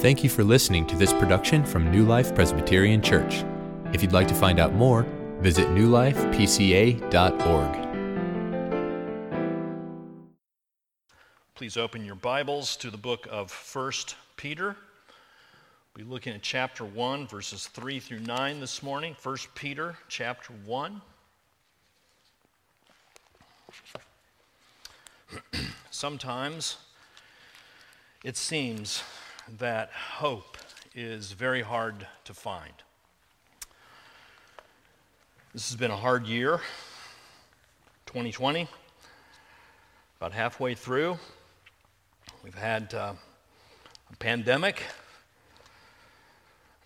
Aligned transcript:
Thank 0.00 0.24
you 0.24 0.30
for 0.30 0.42
listening 0.42 0.86
to 0.86 0.96
this 0.96 1.12
production 1.12 1.62
from 1.62 1.90
New 1.90 2.06
Life 2.06 2.34
Presbyterian 2.34 3.02
Church. 3.02 3.44
If 3.92 4.00
you'd 4.00 4.14
like 4.14 4.28
to 4.28 4.34
find 4.34 4.58
out 4.58 4.72
more, 4.72 5.02
visit 5.40 5.68
newlifepca.org. 5.68 7.02
Please 11.54 11.76
open 11.76 12.02
your 12.02 12.14
Bibles 12.14 12.78
to 12.78 12.90
the 12.90 12.96
book 12.96 13.28
of 13.30 13.52
1 13.74 13.92
Peter. 14.38 14.74
We'll 15.94 16.06
be 16.06 16.10
looking 16.10 16.32
at 16.32 16.40
chapter 16.40 16.86
1, 16.86 17.26
verses 17.26 17.66
3 17.66 18.00
through 18.00 18.20
9 18.20 18.58
this 18.58 18.82
morning. 18.82 19.14
1 19.22 19.36
Peter, 19.54 19.98
chapter 20.08 20.54
1. 20.64 21.02
Sometimes 25.90 26.78
it 28.24 28.38
seems 28.38 29.02
that 29.58 29.90
hope 29.92 30.56
is 30.94 31.32
very 31.32 31.62
hard 31.62 32.06
to 32.24 32.34
find. 32.34 32.72
This 35.52 35.68
has 35.70 35.76
been 35.76 35.90
a 35.90 35.96
hard 35.96 36.26
year, 36.26 36.60
2020, 38.06 38.68
about 40.20 40.32
halfway 40.32 40.74
through. 40.74 41.18
We've 42.44 42.54
had 42.54 42.94
uh, 42.94 43.14
a 44.12 44.16
pandemic, 44.16 44.82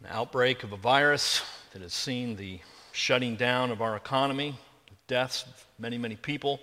an 0.00 0.06
outbreak 0.10 0.62
of 0.62 0.72
a 0.72 0.78
virus 0.78 1.42
that 1.72 1.82
has 1.82 1.92
seen 1.92 2.36
the 2.36 2.60
shutting 2.92 3.36
down 3.36 3.70
of 3.70 3.82
our 3.82 3.96
economy, 3.96 4.56
deaths 5.06 5.44
of 5.46 5.66
many, 5.78 5.98
many 5.98 6.16
people, 6.16 6.60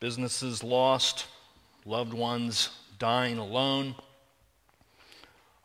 businesses 0.00 0.64
lost, 0.64 1.26
loved 1.84 2.14
ones 2.14 2.70
dying 2.98 3.38
alone 3.38 3.94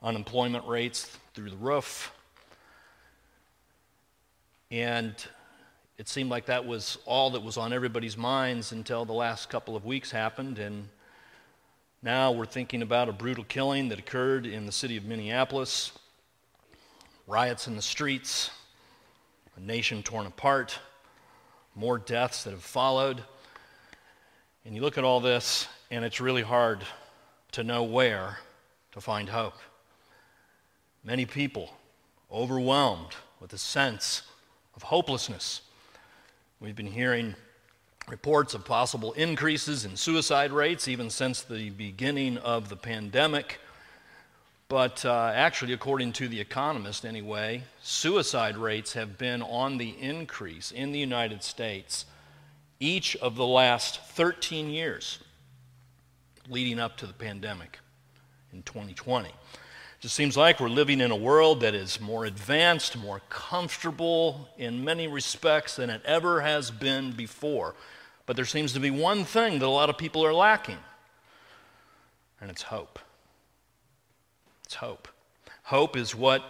unemployment 0.03 0.67
rates 0.67 1.17
through 1.33 1.49
the 1.49 1.57
roof. 1.57 2.11
And 4.69 5.15
it 5.97 6.09
seemed 6.09 6.29
like 6.29 6.47
that 6.47 6.65
was 6.65 6.97
all 7.05 7.31
that 7.31 7.43
was 7.43 7.57
on 7.57 7.71
everybody's 7.71 8.17
minds 8.17 8.71
until 8.71 9.05
the 9.05 9.13
last 9.13 9.49
couple 9.49 9.75
of 9.75 9.85
weeks 9.85 10.11
happened. 10.11 10.59
And 10.59 10.89
now 12.01 12.31
we're 12.31 12.45
thinking 12.45 12.81
about 12.81 13.07
a 13.07 13.13
brutal 13.13 13.45
killing 13.45 13.89
that 13.89 13.99
occurred 13.99 14.45
in 14.45 14.65
the 14.65 14.71
city 14.71 14.97
of 14.97 15.05
Minneapolis, 15.05 15.91
riots 17.27 17.67
in 17.67 17.75
the 17.75 17.81
streets, 17.81 18.49
a 19.55 19.61
nation 19.61 20.03
torn 20.03 20.25
apart, 20.25 20.77
more 21.75 21.97
deaths 21.97 22.43
that 22.43 22.51
have 22.51 22.63
followed. 22.63 23.23
And 24.65 24.75
you 24.75 24.81
look 24.81 24.97
at 24.97 25.03
all 25.03 25.19
this, 25.19 25.67
and 25.91 26.03
it's 26.03 26.19
really 26.19 26.41
hard 26.41 26.83
to 27.51 27.63
know 27.63 27.83
where 27.83 28.39
to 28.93 29.01
find 29.01 29.29
hope. 29.29 29.55
Many 31.05 31.25
people 31.25 31.69
overwhelmed 32.31 33.15
with 33.41 33.51
a 33.51 33.57
sense 33.57 34.21
of 34.73 34.83
hopelessness. 34.83 35.61
We've 36.61 36.77
been 36.77 36.87
hearing 36.87 37.35
reports 38.07 38.53
of 38.53 38.63
possible 38.63 39.11
increases 39.13 39.83
in 39.83 39.97
suicide 39.97 40.53
rates 40.53 40.87
even 40.87 41.09
since 41.09 41.41
the 41.41 41.71
beginning 41.71 42.37
of 42.37 42.69
the 42.69 42.77
pandemic. 42.77 43.59
But 44.69 45.03
uh, 45.03 45.33
actually, 45.35 45.73
according 45.73 46.13
to 46.13 46.29
The 46.29 46.39
Economist, 46.39 47.05
anyway, 47.05 47.63
suicide 47.81 48.55
rates 48.55 48.93
have 48.93 49.17
been 49.17 49.41
on 49.41 49.77
the 49.77 49.89
increase 49.99 50.71
in 50.71 50.93
the 50.93 50.99
United 50.99 51.43
States 51.43 52.05
each 52.79 53.17
of 53.17 53.35
the 53.35 53.45
last 53.45 54.01
13 54.03 54.69
years 54.69 55.19
leading 56.47 56.79
up 56.79 56.95
to 56.97 57.05
the 57.05 57.13
pandemic 57.13 57.79
in 58.53 58.63
2020 58.63 59.29
just 60.03 60.15
seems 60.15 60.35
like 60.35 60.59
we're 60.59 60.67
living 60.67 60.99
in 60.99 61.11
a 61.11 61.15
world 61.15 61.61
that 61.61 61.73
is 61.73 62.01
more 62.01 62.25
advanced, 62.25 62.97
more 62.97 63.21
comfortable 63.29 64.49
in 64.57 64.83
many 64.83 65.07
respects 65.07 65.77
than 65.77 65.89
it 65.89 66.01
ever 66.03 66.41
has 66.41 66.71
been 66.71 67.13
before. 67.13 67.73
But 68.25 68.35
there 68.35 68.43
seems 68.43 68.73
to 68.73 68.81
be 68.81 68.91
one 68.91 69.23
thing 69.23 69.59
that 69.59 69.65
a 69.65 69.67
lot 69.67 69.89
of 69.89 69.97
people 69.97 70.25
are 70.25 70.33
lacking, 70.33 70.79
and 72.41 72.51
it's 72.51 72.63
hope. 72.63 72.99
It's 74.65 74.75
hope. 74.75 75.07
Hope 75.63 75.95
is 75.95 76.13
what 76.13 76.43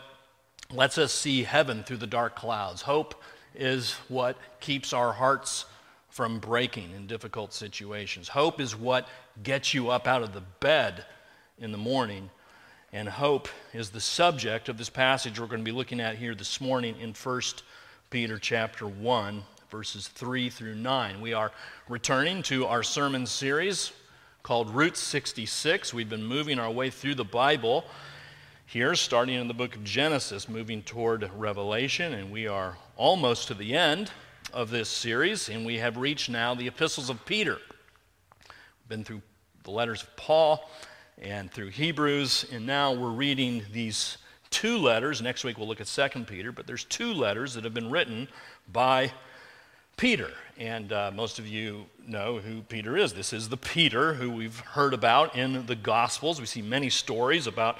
lets 0.71 0.97
us 0.97 1.13
see 1.13 1.43
heaven 1.43 1.83
through 1.83 1.97
the 1.97 2.07
dark 2.07 2.35
clouds. 2.35 2.81
Hope 2.81 3.13
is 3.53 3.93
what 4.07 4.35
keeps 4.61 4.93
our 4.93 5.13
hearts 5.13 5.65
from 6.09 6.39
breaking 6.39 6.89
in 6.95 7.05
difficult 7.05 7.53
situations. 7.53 8.29
Hope 8.29 8.59
is 8.59 8.75
what 8.75 9.07
gets 9.43 9.75
you 9.75 9.91
up 9.91 10.07
out 10.07 10.23
of 10.23 10.33
the 10.33 10.41
bed 10.59 11.05
in 11.59 11.71
the 11.71 11.77
morning 11.77 12.31
and 12.93 13.09
hope 13.09 13.49
is 13.73 13.89
the 13.89 13.99
subject 13.99 14.69
of 14.69 14.77
this 14.77 14.89
passage 14.89 15.39
we're 15.39 15.47
going 15.47 15.59
to 15.59 15.65
be 15.65 15.75
looking 15.75 15.99
at 15.99 16.15
here 16.15 16.35
this 16.35 16.61
morning 16.61 16.95
in 17.01 17.11
1 17.11 17.41
Peter 18.11 18.37
chapter 18.37 18.87
1 18.87 19.43
verses 19.71 20.07
3 20.09 20.51
through 20.51 20.75
9. 20.75 21.19
We 21.19 21.33
are 21.33 21.51
returning 21.89 22.43
to 22.43 22.67
our 22.67 22.83
sermon 22.83 23.25
series 23.25 23.93
called 24.43 24.69
Route 24.69 24.95
66. 24.95 25.91
We've 25.91 26.07
been 26.07 26.23
moving 26.23 26.59
our 26.59 26.69
way 26.69 26.91
through 26.91 27.15
the 27.15 27.23
Bible 27.23 27.83
here 28.67 28.93
starting 28.93 29.39
in 29.41 29.47
the 29.47 29.55
book 29.55 29.75
of 29.75 29.83
Genesis 29.83 30.47
moving 30.47 30.83
toward 30.83 31.27
Revelation 31.35 32.13
and 32.13 32.31
we 32.31 32.47
are 32.47 32.77
almost 32.95 33.47
to 33.47 33.55
the 33.55 33.73
end 33.73 34.11
of 34.53 34.69
this 34.69 34.87
series 34.87 35.49
and 35.49 35.65
we 35.65 35.79
have 35.79 35.97
reached 35.97 36.29
now 36.29 36.53
the 36.53 36.67
epistles 36.67 37.09
of 37.09 37.25
Peter. 37.25 37.57
We've 38.47 38.89
been 38.89 39.03
through 39.03 39.23
the 39.63 39.71
letters 39.71 40.03
of 40.03 40.15
Paul 40.15 40.69
and 41.21 41.51
through 41.51 41.69
Hebrews, 41.69 42.45
and 42.51 42.65
now 42.65 42.93
we're 42.93 43.09
reading 43.09 43.63
these 43.71 44.17
two 44.49 44.77
letters. 44.77 45.21
Next 45.21 45.43
week 45.43 45.57
we'll 45.57 45.67
look 45.67 45.81
at 45.81 45.87
Second 45.87 46.27
Peter, 46.27 46.51
but 46.51 46.67
there's 46.67 46.83
two 46.85 47.13
letters 47.13 47.53
that 47.53 47.63
have 47.63 47.73
been 47.73 47.89
written 47.89 48.27
by 48.71 49.11
Peter. 49.97 50.31
And 50.57 50.91
uh, 50.91 51.11
most 51.13 51.39
of 51.39 51.47
you 51.47 51.85
know 52.07 52.39
who 52.39 52.61
Peter 52.61 52.97
is. 52.97 53.13
This 53.13 53.33
is 53.33 53.49
the 53.49 53.57
Peter 53.57 54.13
who 54.13 54.31
we've 54.31 54.59
heard 54.59 54.93
about 54.93 55.35
in 55.35 55.65
the 55.65 55.75
Gospels. 55.75 56.39
We 56.39 56.45
see 56.45 56.61
many 56.61 56.89
stories 56.89 57.47
about 57.47 57.77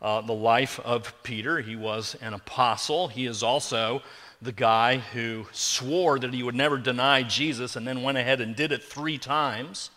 uh, 0.00 0.20
the 0.20 0.32
life 0.32 0.80
of 0.80 1.14
Peter. 1.22 1.60
He 1.60 1.76
was 1.76 2.16
an 2.20 2.34
apostle. 2.34 3.08
He 3.08 3.26
is 3.26 3.42
also 3.42 4.02
the 4.40 4.52
guy 4.52 4.98
who 4.98 5.46
swore 5.52 6.18
that 6.18 6.34
he 6.34 6.42
would 6.42 6.56
never 6.56 6.76
deny 6.76 7.22
Jesus 7.22 7.76
and 7.76 7.86
then 7.86 8.02
went 8.02 8.18
ahead 8.18 8.40
and 8.40 8.56
did 8.56 8.72
it 8.72 8.82
three 8.82 9.18
times. 9.18 9.90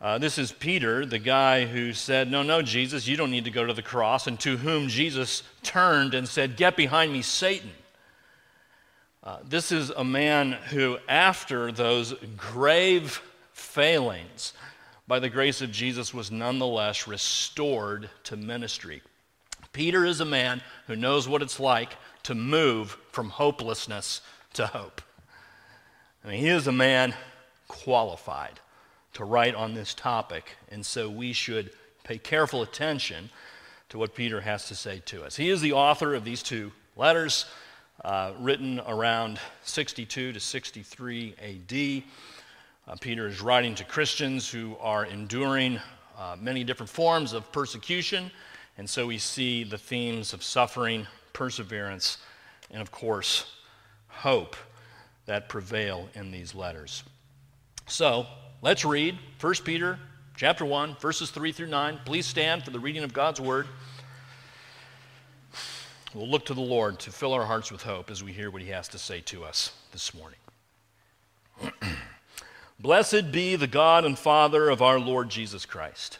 Uh, 0.00 0.16
this 0.16 0.38
is 0.38 0.50
Peter, 0.50 1.04
the 1.04 1.18
guy 1.18 1.66
who 1.66 1.92
said, 1.92 2.30
No, 2.30 2.42
no, 2.42 2.62
Jesus, 2.62 3.06
you 3.06 3.18
don't 3.18 3.30
need 3.30 3.44
to 3.44 3.50
go 3.50 3.66
to 3.66 3.74
the 3.74 3.82
cross, 3.82 4.26
and 4.26 4.40
to 4.40 4.56
whom 4.56 4.88
Jesus 4.88 5.42
turned 5.62 6.14
and 6.14 6.26
said, 6.26 6.56
Get 6.56 6.74
behind 6.74 7.12
me, 7.12 7.20
Satan. 7.20 7.70
Uh, 9.22 9.38
this 9.46 9.70
is 9.70 9.90
a 9.90 10.02
man 10.02 10.52
who, 10.52 10.96
after 11.06 11.70
those 11.70 12.14
grave 12.38 13.20
failings, 13.52 14.54
by 15.06 15.18
the 15.18 15.28
grace 15.28 15.60
of 15.60 15.70
Jesus, 15.70 16.14
was 16.14 16.30
nonetheless 16.30 17.06
restored 17.06 18.08
to 18.24 18.38
ministry. 18.38 19.02
Peter 19.74 20.06
is 20.06 20.20
a 20.20 20.24
man 20.24 20.62
who 20.86 20.96
knows 20.96 21.28
what 21.28 21.42
it's 21.42 21.60
like 21.60 21.94
to 22.22 22.34
move 22.34 22.96
from 23.12 23.28
hopelessness 23.28 24.22
to 24.54 24.66
hope. 24.66 25.02
I 26.24 26.28
mean, 26.28 26.40
he 26.40 26.48
is 26.48 26.66
a 26.66 26.72
man 26.72 27.14
qualified 27.68 28.60
to 29.14 29.24
write 29.24 29.54
on 29.54 29.74
this 29.74 29.94
topic, 29.94 30.56
and 30.70 30.84
so 30.84 31.10
we 31.10 31.32
should 31.32 31.70
pay 32.04 32.18
careful 32.18 32.62
attention 32.62 33.30
to 33.88 33.98
what 33.98 34.14
Peter 34.14 34.40
has 34.40 34.68
to 34.68 34.74
say 34.74 35.02
to 35.06 35.24
us. 35.24 35.36
He 35.36 35.50
is 35.50 35.60
the 35.60 35.72
author 35.72 36.14
of 36.14 36.24
these 36.24 36.42
two 36.42 36.72
letters, 36.96 37.46
uh, 38.04 38.32
written 38.38 38.80
around 38.86 39.38
62 39.64 40.32
to 40.32 40.40
63 40.40 41.34
AD. 41.40 42.02
Uh, 42.88 42.96
Peter 43.00 43.26
is 43.26 43.40
writing 43.40 43.74
to 43.74 43.84
Christians 43.84 44.48
who 44.48 44.76
are 44.80 45.06
enduring 45.06 45.78
uh, 46.18 46.36
many 46.40 46.64
different 46.64 46.90
forms 46.90 47.32
of 47.32 47.50
persecution, 47.52 48.30
and 48.78 48.88
so 48.88 49.06
we 49.06 49.18
see 49.18 49.64
the 49.64 49.78
themes 49.78 50.32
of 50.32 50.42
suffering, 50.42 51.06
perseverance, 51.32 52.18
and 52.70 52.80
of 52.80 52.90
course, 52.90 53.56
hope 54.08 54.56
that 55.26 55.48
prevail 55.48 56.08
in 56.14 56.30
these 56.30 56.54
letters. 56.54 57.02
So, 57.86 58.26
Let's 58.62 58.84
read 58.84 59.18
1 59.40 59.54
Peter 59.64 59.98
chapter 60.36 60.66
1, 60.66 60.96
verses 60.96 61.30
3 61.30 61.50
through 61.50 61.68
9. 61.68 62.00
Please 62.04 62.26
stand 62.26 62.62
for 62.62 62.70
the 62.70 62.78
reading 62.78 63.02
of 63.02 63.14
God's 63.14 63.40
word. 63.40 63.66
We'll 66.12 66.28
look 66.28 66.44
to 66.44 66.52
the 66.52 66.60
Lord 66.60 66.98
to 66.98 67.10
fill 67.10 67.32
our 67.32 67.46
hearts 67.46 67.72
with 67.72 67.84
hope 67.84 68.10
as 68.10 68.22
we 68.22 68.32
hear 68.32 68.50
what 68.50 68.60
he 68.60 68.68
has 68.68 68.86
to 68.88 68.98
say 68.98 69.20
to 69.22 69.44
us 69.44 69.72
this 69.92 70.12
morning. 70.12 70.38
Blessed 72.78 73.32
be 73.32 73.56
the 73.56 73.66
God 73.66 74.04
and 74.04 74.18
Father 74.18 74.68
of 74.68 74.82
our 74.82 75.00
Lord 75.00 75.30
Jesus 75.30 75.64
Christ. 75.64 76.18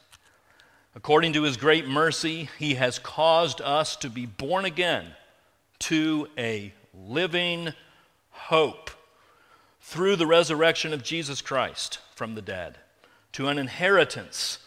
According 0.95 1.35
to 1.35 1.43
his 1.43 1.59
great 1.59 1.87
mercy, 1.87 2.49
he 2.59 2.77
has 2.77 2.99
caused 2.99 3.61
us 3.61 3.97
to 3.97 4.09
be 4.09 4.25
born 4.25 4.65
again 4.65 5.09
to 5.81 6.27
a 6.39 6.73
living 6.95 7.75
hope 8.31 8.91
through 9.83 10.17
the 10.17 10.27
resurrection 10.27 10.95
of 10.95 11.03
Jesus 11.03 11.43
Christ 11.43 11.99
from 12.21 12.35
the 12.35 12.43
dead, 12.43 12.77
to 13.33 13.49
an 13.49 13.57
inheritance 13.57 14.59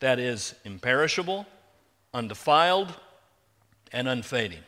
that 0.00 0.18
is 0.18 0.56
imperishable, 0.64 1.46
undefiled 2.12 2.92
and 3.92 4.08
unfading, 4.08 4.64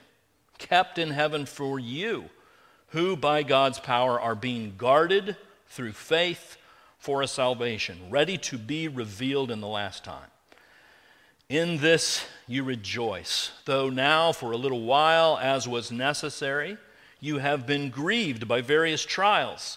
kept 0.56 0.99
in 0.99 1.11
heaven 1.11 1.44
for 1.44 1.81
you, 1.81 2.31
who 2.90 3.17
by 3.17 3.43
God's 3.43 3.81
power 3.81 4.20
are 4.20 4.37
being 4.37 4.75
guarded 4.79 5.37
through 5.67 5.90
faith 5.90 6.56
for 6.96 7.23
a 7.23 7.26
salvation, 7.26 7.99
ready 8.08 8.38
to 8.38 8.56
be 8.56 8.87
revealed 8.87 9.50
in 9.50 9.61
the 9.61 9.67
last 9.67 10.05
time. 10.05 10.31
In 11.49 11.79
this 11.79 12.25
you 12.46 12.62
rejoice, 12.62 13.50
though 13.64 13.90
now 13.90 14.31
for 14.31 14.52
a 14.52 14.56
little 14.56 14.82
while, 14.82 15.37
as 15.43 15.67
was 15.67 15.90
necessary, 15.90 16.79
you 17.19 17.38
have 17.38 17.67
been 17.67 17.90
grieved 17.90 18.46
by 18.46 18.61
various 18.61 19.05
trials, 19.05 19.76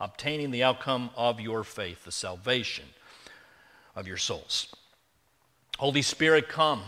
obtaining 0.00 0.50
the 0.50 0.62
outcome 0.62 1.10
of 1.16 1.40
your 1.40 1.64
faith, 1.64 2.04
the 2.04 2.12
salvation 2.12 2.84
of 3.94 4.06
your 4.06 4.16
souls. 4.16 4.74
Holy 5.78 6.02
Spirit, 6.02 6.48
come. 6.48 6.82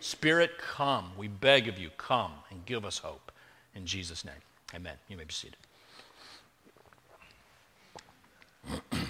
Spirit, 0.00 0.52
come. 0.58 1.12
We 1.16 1.28
beg 1.28 1.68
of 1.68 1.78
you, 1.78 1.90
come 1.96 2.32
and 2.50 2.64
give 2.66 2.84
us 2.84 2.98
hope. 2.98 3.32
In 3.74 3.86
Jesus' 3.86 4.24
name, 4.24 4.34
amen. 4.74 4.94
You 5.08 5.16
may 5.16 5.24
be 5.24 5.32
seated. 5.32 5.56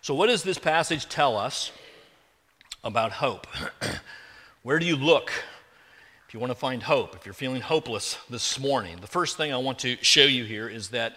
so, 0.00 0.14
what 0.14 0.28
does 0.28 0.42
this 0.42 0.58
passage 0.58 1.08
tell 1.08 1.36
us 1.36 1.72
about 2.84 3.12
hope. 3.12 3.46
Where 4.62 4.78
do 4.78 4.86
you 4.86 4.96
look 4.96 5.30
if 6.26 6.34
you 6.34 6.40
want 6.40 6.50
to 6.50 6.58
find 6.58 6.82
hope? 6.82 7.14
If 7.14 7.26
you're 7.26 7.34
feeling 7.34 7.60
hopeless 7.60 8.18
this 8.28 8.58
morning, 8.58 8.98
the 9.00 9.06
first 9.06 9.36
thing 9.36 9.52
I 9.52 9.58
want 9.58 9.78
to 9.80 9.96
show 10.02 10.24
you 10.24 10.44
here 10.44 10.68
is 10.68 10.88
that 10.88 11.16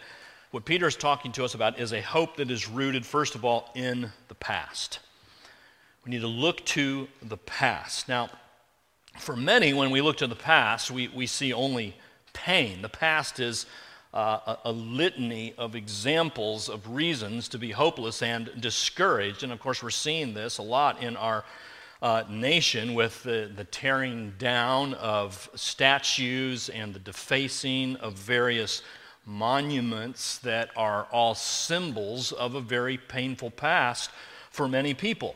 what 0.54 0.66
Peter 0.66 0.86
is 0.86 0.96
talking 0.96 1.32
to 1.32 1.44
us 1.44 1.56
about 1.56 1.80
is 1.80 1.94
a 1.94 2.02
hope 2.02 2.38
that 2.38 2.52
is 2.52 2.70
rooted, 2.70 3.04
first 3.08 3.34
of 3.34 3.44
all, 3.44 3.72
in 3.74 4.12
the 4.28 4.36
past. 4.36 5.00
We 6.06 6.12
need 6.12 6.22
to 6.22 6.28
look 6.28 6.64
to 6.66 7.08
the 7.24 7.38
past. 7.38 8.08
Now, 8.08 8.30
for 9.18 9.36
many, 9.36 9.74
when 9.74 9.90
we 9.90 10.00
look 10.00 10.18
to 10.18 10.28
the 10.28 10.36
past, 10.36 10.92
we, 10.92 11.08
we 11.08 11.26
see 11.26 11.54
only 11.54 11.96
pain. 12.34 12.84
The 12.84 12.90
past 12.90 13.40
is 13.40 13.66
uh, 14.14 14.38
a, 14.46 14.58
a, 14.66 14.72
litany 14.72 15.56
of 15.58 15.76
examples 15.76 16.70
of 16.70 16.88
reasons 16.88 17.50
to 17.50 17.58
be 17.58 17.72
hopeless 17.72 18.22
and 18.22 18.52
discouraged. 18.60 19.42
And 19.42 19.52
of 19.52 19.60
course, 19.60 19.82
we're 19.82 19.90
seeing 19.90 20.36
this 20.36 20.60
a 20.60 20.64
lot 20.64 21.02
in 21.02 21.18
our 21.18 21.46
uh, 22.00 22.26
nation 22.30 22.94
with 22.94 23.24
the, 23.24 23.50
the 23.56 23.64
tearing 23.64 24.36
down 24.38 24.94
of 24.94 25.50
statues 25.56 26.70
and 26.70 26.94
the 26.94 27.00
defacing 27.00 27.96
of 27.96 28.14
various 28.14 28.84
monuments 29.26 30.38
that 30.40 30.70
are 30.76 31.08
all 31.12 31.36
symbols 31.36 32.32
of 32.32 32.56
a 32.56 32.62
very 32.62 32.98
painful 32.98 33.50
past 33.50 34.10
for 34.50 34.68
many 34.68 34.94
people. 34.94 35.36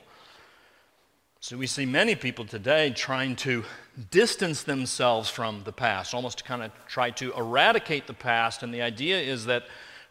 So 1.39 1.55
we 1.55 1.67
see 1.67 1.85
many 1.85 2.15
people 2.15 2.45
today 2.45 2.89
trying 2.91 3.35
to 3.37 3.63
distance 4.11 4.63
themselves 4.63 5.29
from 5.29 5.61
the 5.63 5.71
past, 5.71 6.13
almost 6.13 6.39
to 6.39 6.43
kind 6.43 6.63
of 6.63 6.71
try 6.87 7.11
to 7.11 7.31
eradicate 7.33 8.07
the 8.07 8.13
past. 8.13 8.63
And 8.63 8.73
the 8.73 8.81
idea 8.81 9.19
is 9.19 9.45
that 9.45 9.63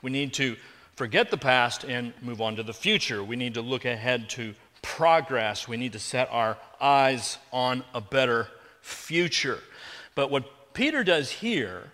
we 0.02 0.11
need 0.11 0.32
to 0.34 0.56
forget 0.94 1.31
the 1.31 1.37
past 1.37 1.84
and 1.84 2.14
move 2.22 2.40
on 2.40 2.56
to 2.56 2.62
the 2.62 2.72
future. 2.72 3.22
We 3.22 3.37
need 3.37 3.55
to 3.55 3.61
look 3.61 3.84
ahead 3.84 4.31
to 4.31 4.55
progress. 4.82 5.69
We 5.69 5.76
need 5.76 5.93
to 5.93 5.99
set 5.99 6.29
our 6.31 6.56
eyes 6.81 7.38
on 7.52 7.84
a 7.93 8.00
better 8.00 8.49
future. 8.81 9.58
But 10.14 10.31
what 10.31 10.72
Peter 10.75 11.05
does 11.05 11.31
here 11.31 11.90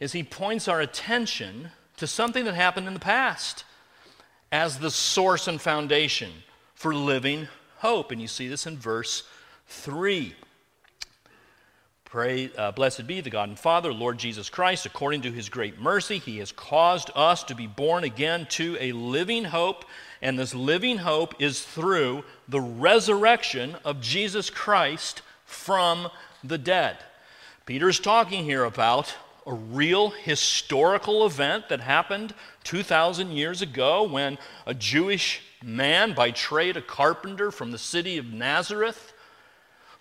is 0.00 0.12
he 0.12 0.22
points 0.22 0.68
our 0.68 0.80
attention 0.80 1.70
to 1.96 2.06
something 2.06 2.44
that 2.44 2.54
happened 2.54 2.86
in 2.86 2.94
the 2.94 3.00
past 3.00 3.64
as 4.52 4.78
the 4.78 4.90
source 4.90 5.48
and 5.48 5.60
foundation 5.60 6.30
for 6.74 6.94
living 6.94 7.48
hope. 7.78 8.12
And 8.12 8.20
you 8.20 8.28
see 8.28 8.48
this 8.48 8.66
in 8.66 8.78
verse 8.78 9.24
3. 9.66 10.34
Pray, 12.04 12.50
uh, 12.56 12.72
blessed 12.72 13.06
be 13.06 13.20
the 13.20 13.28
God 13.28 13.50
and 13.50 13.58
Father, 13.58 13.92
Lord 13.92 14.16
Jesus 14.16 14.48
Christ. 14.48 14.86
According 14.86 15.22
to 15.22 15.32
his 15.32 15.50
great 15.50 15.78
mercy, 15.78 16.16
he 16.18 16.38
has 16.38 16.52
caused 16.52 17.10
us 17.14 17.44
to 17.44 17.54
be 17.54 17.66
born 17.66 18.02
again 18.02 18.46
to 18.50 18.78
a 18.80 18.92
living 18.92 19.44
hope. 19.44 19.84
And 20.22 20.38
this 20.38 20.54
living 20.54 20.98
hope 20.98 21.34
is 21.38 21.62
through 21.62 22.24
the 22.48 22.62
resurrection 22.62 23.76
of 23.84 24.00
Jesus 24.00 24.48
Christ 24.48 25.20
from 25.44 26.08
the 26.42 26.56
dead. 26.56 26.96
Peter's 27.66 28.00
talking 28.00 28.44
here 28.44 28.64
about 28.64 29.14
a 29.48 29.54
real 29.54 30.10
historical 30.10 31.24
event 31.24 31.70
that 31.70 31.80
happened 31.80 32.34
2,000 32.64 33.30
years 33.30 33.62
ago 33.62 34.02
when 34.02 34.36
a 34.66 34.74
Jewish 34.74 35.40
man, 35.64 36.12
by 36.12 36.30
trade 36.30 36.76
a 36.76 36.82
carpenter 36.82 37.50
from 37.50 37.70
the 37.72 37.78
city 37.78 38.18
of 38.18 38.26
Nazareth, 38.26 39.14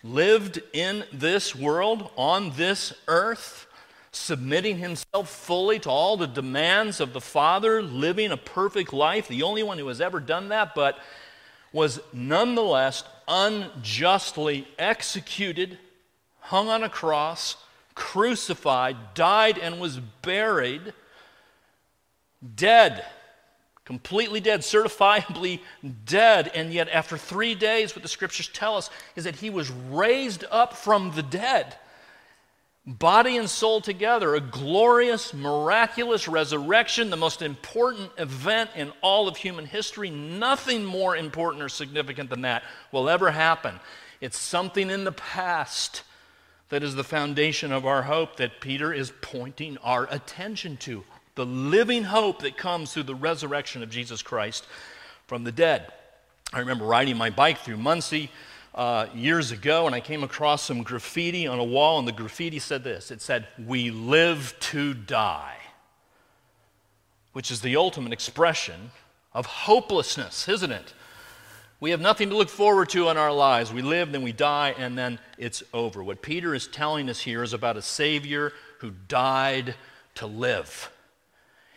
lived 0.04 0.62
in 0.74 1.06
this 1.14 1.56
world, 1.56 2.12
on 2.18 2.52
this 2.58 2.94
earth, 3.08 3.68
submitting 4.12 4.80
himself 4.80 5.30
fully 5.30 5.80
to 5.80 5.90
all 5.90 6.18
the 6.18 6.28
demands 6.28 7.00
of 7.00 7.14
the 7.14 7.22
Father, 7.22 7.82
living 7.82 8.32
a 8.32 8.38
perfect 8.38 8.92
life, 8.92 9.30
the 9.30 9.44
only 9.44 9.64
one 9.64 9.78
who 9.78 9.88
has 9.88 10.02
ever 10.02 10.20
done 10.20 10.50
that, 10.50 10.76
but 10.76 11.00
was 11.72 12.02
nonetheless 12.12 13.06
unjustly 13.30 14.68
executed, 14.78 15.78
hung 16.40 16.68
on 16.68 16.84
a 16.84 16.90
cross, 16.90 17.56
crucified, 17.98 18.96
died, 19.16 19.58
and 19.58 19.80
was 19.80 20.00
buried, 20.22 20.94
dead 22.56 23.04
completely 23.88 24.42
dead, 24.42 24.60
certifiably 24.60 25.62
dead. 26.04 26.52
And 26.54 26.74
yet, 26.74 26.90
after 26.90 27.18
three 27.18 27.56
days, 27.56 27.96
what 27.96 28.04
the 28.04 28.10
scriptures 28.10 28.50
tell 28.50 28.76
us 28.76 28.90
is 29.16 29.24
that 29.24 29.38
he 29.38 29.50
was 29.50 29.72
raised 29.72 30.44
up 30.52 30.74
from 30.74 31.16
the 31.16 31.24
dead, 31.24 31.74
body 32.86 33.38
and 33.38 33.50
soul 33.50 33.80
together, 33.80 34.36
a 34.36 34.42
glorious, 34.42 35.34
miraculous 35.34 36.28
resurrection, 36.28 37.10
the 37.10 37.16
most 37.16 37.42
important 37.42 38.12
event 38.18 38.72
in 38.76 38.92
all 39.02 39.30
of 39.30 39.38
human 39.38 39.66
history. 39.66 40.10
Nothing 40.10 40.84
more 40.84 41.16
important 41.16 41.64
or 41.64 41.70
significant 41.70 42.30
than 42.30 42.42
that 42.42 42.64
will 42.92 43.08
ever 43.08 43.32
happen. 43.32 43.80
It's 44.20 44.38
something 44.38 44.90
in 44.90 45.06
the 45.06 45.14
past 45.14 46.04
that 46.70 46.84
is 46.84 46.96
the 46.96 47.04
foundation 47.04 47.72
of 47.72 47.86
our 47.86 48.04
hope 48.04 48.38
that 48.38 48.60
Peter 48.60 48.94
is 48.94 49.14
pointing 49.22 49.78
our 49.80 50.08
attention 50.12 50.78
to 50.78 51.04
the 51.36 51.46
living 51.46 52.04
hope 52.04 52.42
that 52.42 52.58
comes 52.58 52.92
through 52.92 53.04
the 53.04 53.16
resurrection 53.16 53.84
of 53.84 53.90
Jesus 53.90 54.22
Christ 54.22 54.66
from 55.28 55.44
the 55.44 55.52
dead. 55.52 55.92
I 56.52 56.60
remember 56.60 56.86
riding 56.86 57.16
my 57.16 57.30
bike 57.30 57.60
through 57.60 57.78
Muncie 57.78 58.32
uh, 58.74 59.08
years 59.14 59.52
ago, 59.52 59.86
and 59.86 59.96
I 59.96 60.00
came 60.00 60.24
across 60.24 60.64
some 60.64 60.84
graffiti 60.84 61.48
on 61.48 61.60
a 61.60 61.64
wall, 61.64 62.00
and 62.00 62.08
the 62.08 62.12
graffiti 62.12 62.60
said 62.60 62.84
this 62.84 63.12
it 63.12 63.22
said, 63.22 63.48
We 63.64 63.92
live 63.92 64.56
to 64.60 64.94
die, 64.94 65.58
which 67.34 67.52
is 67.52 67.62
the 67.62 67.76
ultimate 67.76 68.14
expression 68.14 68.92
of 69.34 69.46
hopelessness, 69.46 70.48
isn't 70.48 70.72
it? 70.72 70.94
We 71.80 71.92
have 71.92 72.02
nothing 72.02 72.30
to 72.30 72.36
look 72.36 72.50
forward 72.50 72.90
to 72.90 73.10
in 73.10 73.18
our 73.18 73.32
lives. 73.32 73.72
We 73.72 73.84
live, 73.84 74.12
then 74.12 74.24
we 74.24 74.32
die, 74.32 74.74
and 74.78 74.98
then 74.98 75.20
it's 75.38 75.62
over. 75.74 76.04
What 76.04 76.24
Peter 76.24 76.56
is 76.56 76.68
telling 76.68 77.08
us 77.10 77.20
here 77.20 77.44
is 77.44 77.54
about 77.54 77.78
a 77.78 77.84
Savior 77.84 78.52
who 78.80 78.92
died 79.08 79.76
to 80.16 80.26
live. 80.26 80.92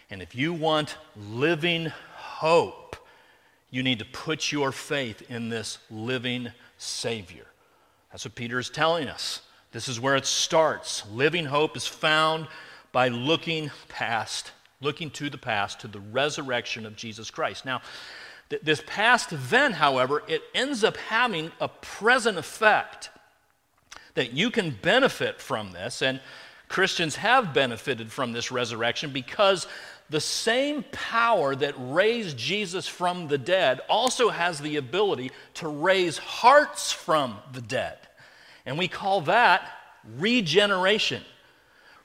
And 0.09 0.23
if 0.23 0.35
you 0.35 0.55
want 0.55 0.97
living 1.17 1.93
hope, 2.15 2.97
you 3.71 3.83
need 3.83 3.99
to 3.99 4.05
put 4.07 4.51
your 4.51 4.73
faith 4.73 5.23
in 5.31 5.51
this 5.51 5.79
living 5.91 6.49
Savior. 6.79 7.47
That's 8.11 8.25
what 8.25 8.35
Peter 8.35 8.59
is 8.59 8.71
telling 8.71 9.07
us. 9.07 9.43
This 9.73 9.87
is 9.87 10.01
where 10.01 10.17
it 10.17 10.27
starts. 10.27 11.05
Living 11.13 11.45
hope 11.45 11.77
is 11.77 11.87
found 11.87 12.49
by 12.91 13.09
looking 13.09 13.71
past, 13.89 14.51
looking 14.81 15.11
to 15.11 15.31
the 15.31 15.39
past, 15.39 15.81
to 15.81 15.89
the 15.89 16.01
resurrection 16.01 16.87
of 16.87 16.97
Jesus 16.97 17.31
Christ. 17.31 17.65
Now, 17.65 17.83
this 18.63 18.83
past 18.87 19.33
event, 19.33 19.75
however, 19.75 20.23
it 20.27 20.43
ends 20.55 20.83
up 20.85 20.97
having 20.97 21.53
a 21.61 21.69
present 21.69 22.37
effect 22.37 23.11
that 24.15 24.33
you 24.33 24.51
can 24.51 24.77
benefit 24.83 25.41
from 25.41 25.71
this, 25.71 26.03
and 26.03 26.21
Christians 26.69 27.17
have 27.17 27.55
benefited 27.55 28.13
from 28.13 28.33
this 28.33 28.51
resurrection 28.51 29.11
because 29.13 29.67
the 30.09 30.21
same 30.21 30.85
power 30.91 31.55
that 31.55 31.75
raised 31.79 32.37
Jesus 32.37 32.87
from 32.89 33.29
the 33.29 33.39
dead 33.39 33.81
also 33.89 34.29
has 34.29 34.61
the 34.61 34.77
ability 34.77 35.31
to 35.55 35.69
raise 35.69 36.19
hearts 36.19 36.91
from 36.91 37.39
the 37.53 37.61
dead. 37.61 37.99
And 38.67 38.77
we 38.77 38.89
call 38.89 39.21
that 39.23 39.69
regeneration. 40.19 41.23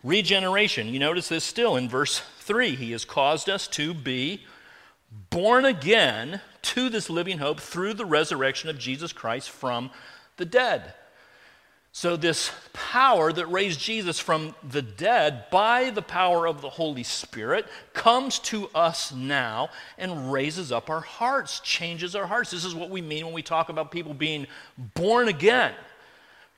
Regeneration. 0.03 0.87
You 0.87 0.99
notice 0.99 1.29
this 1.29 1.43
still 1.43 1.75
in 1.75 1.89
verse 1.89 2.21
3. 2.39 2.75
He 2.75 2.91
has 2.91 3.05
caused 3.05 3.49
us 3.49 3.67
to 3.69 3.93
be 3.93 4.43
born 5.29 5.65
again 5.65 6.41
to 6.61 6.89
this 6.89 7.09
living 7.09 7.37
hope 7.37 7.59
through 7.59 7.93
the 7.93 8.05
resurrection 8.05 8.69
of 8.69 8.77
Jesus 8.77 9.13
Christ 9.13 9.49
from 9.49 9.91
the 10.37 10.45
dead. 10.45 10.93
So, 11.91 12.17
this 12.17 12.51
power 12.73 13.31
that 13.31 13.45
raised 13.45 13.79
Jesus 13.79 14.19
from 14.19 14.53
the 14.69 14.81
dead 14.81 15.45
by 15.49 15.91
the 15.91 16.01
power 16.01 16.45
of 16.45 16.59
the 16.59 16.69
Holy 16.69 17.03
Spirit 17.03 17.65
comes 17.93 18.39
to 18.39 18.67
us 18.75 19.13
now 19.13 19.69
and 19.97 20.29
raises 20.29 20.73
up 20.73 20.89
our 20.89 20.99
hearts, 20.99 21.61
changes 21.61 22.13
our 22.13 22.27
hearts. 22.27 22.51
This 22.51 22.65
is 22.65 22.75
what 22.75 22.89
we 22.89 23.01
mean 23.01 23.23
when 23.23 23.33
we 23.33 23.41
talk 23.41 23.69
about 23.69 23.91
people 23.91 24.13
being 24.13 24.45
born 24.93 25.29
again. 25.29 25.73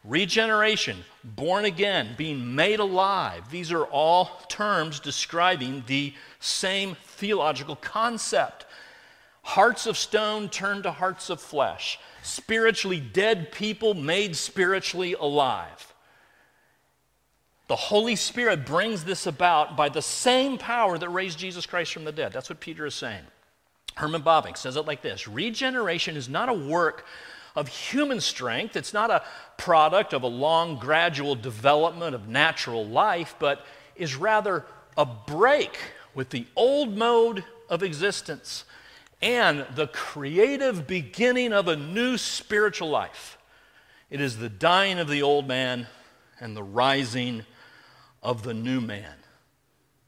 Regeneration, 0.07 1.03
born 1.23 1.65
again, 1.65 2.15
being 2.17 2.55
made 2.55 2.79
alive. 2.79 3.51
These 3.51 3.73
are 3.73 3.83
all 3.83 4.41
terms 4.47 5.01
describing 5.01 5.83
the 5.85 6.13
same 6.39 6.95
theological 6.95 7.75
concept. 7.75 8.65
Hearts 9.41 9.85
of 9.85 9.97
stone 9.97 10.47
turned 10.47 10.83
to 10.83 10.91
hearts 10.91 11.29
of 11.29 11.41
flesh. 11.41 11.99
Spiritually 12.23 13.01
dead 13.01 13.51
people 13.51 13.93
made 13.93 14.37
spiritually 14.37 15.13
alive. 15.13 15.93
The 17.67 17.75
Holy 17.75 18.15
Spirit 18.15 18.65
brings 18.65 19.03
this 19.03 19.27
about 19.27 19.75
by 19.75 19.89
the 19.89 20.01
same 20.01 20.57
power 20.57 20.97
that 20.97 21.09
raised 21.09 21.37
Jesus 21.37 21.65
Christ 21.65 21.91
from 21.91 22.05
the 22.05 22.13
dead. 22.13 22.31
That's 22.31 22.49
what 22.49 22.61
Peter 22.61 22.85
is 22.85 22.95
saying. 22.95 23.23
Herman 23.95 24.21
Bavinck 24.21 24.55
says 24.55 24.77
it 24.77 24.85
like 24.85 25.01
this 25.01 25.27
Regeneration 25.27 26.15
is 26.15 26.29
not 26.29 26.47
a 26.47 26.53
work 26.53 27.05
of 27.57 27.67
human 27.67 28.21
strength. 28.21 28.75
It's 28.75 28.93
not 28.93 29.09
a 29.09 29.23
product 29.57 30.13
of 30.13 30.21
a 30.21 30.27
long, 30.27 30.77
gradual 30.77 31.33
development 31.33 32.13
of 32.13 32.27
natural 32.27 32.85
life, 32.85 33.35
but 33.39 33.65
is 33.95 34.15
rather 34.15 34.63
a 34.95 35.05
break 35.05 35.75
with 36.13 36.29
the 36.29 36.45
old 36.55 36.95
mode 36.95 37.43
of 37.67 37.81
existence 37.81 38.63
and 39.23 39.65
the 39.73 39.87
creative 39.87 40.85
beginning 40.85 41.51
of 41.51 41.67
a 41.67 41.75
new 41.75 42.15
spiritual 42.19 42.91
life. 42.91 43.39
It 44.11 44.21
is 44.21 44.37
the 44.37 44.49
dying 44.49 44.99
of 44.99 45.09
the 45.09 45.23
old 45.23 45.47
man 45.47 45.87
and 46.39 46.55
the 46.55 46.63
rising 46.63 47.43
of 48.21 48.43
the 48.43 48.53
new 48.53 48.79
man. 48.79 49.15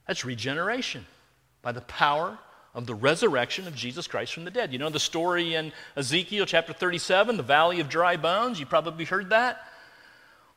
That's 0.07 0.23
regeneration 0.23 1.07
by 1.63 1.71
the 1.71 1.81
power 1.81 2.37
of 2.73 2.85
the 2.85 2.95
resurrection 2.95 3.67
of 3.67 3.75
Jesus 3.75 4.07
Christ 4.07 4.33
from 4.33 4.45
the 4.45 4.51
dead. 4.51 4.71
You 4.71 4.79
know 4.79 4.89
the 4.89 4.99
story 4.99 5.55
in 5.55 5.71
Ezekiel 5.95 6.45
chapter 6.45 6.73
37, 6.73 7.37
the 7.37 7.43
valley 7.43 7.79
of 7.79 7.89
dry 7.89 8.17
bones? 8.17 8.59
You 8.59 8.65
probably 8.65 9.05
heard 9.05 9.31
that. 9.31 9.61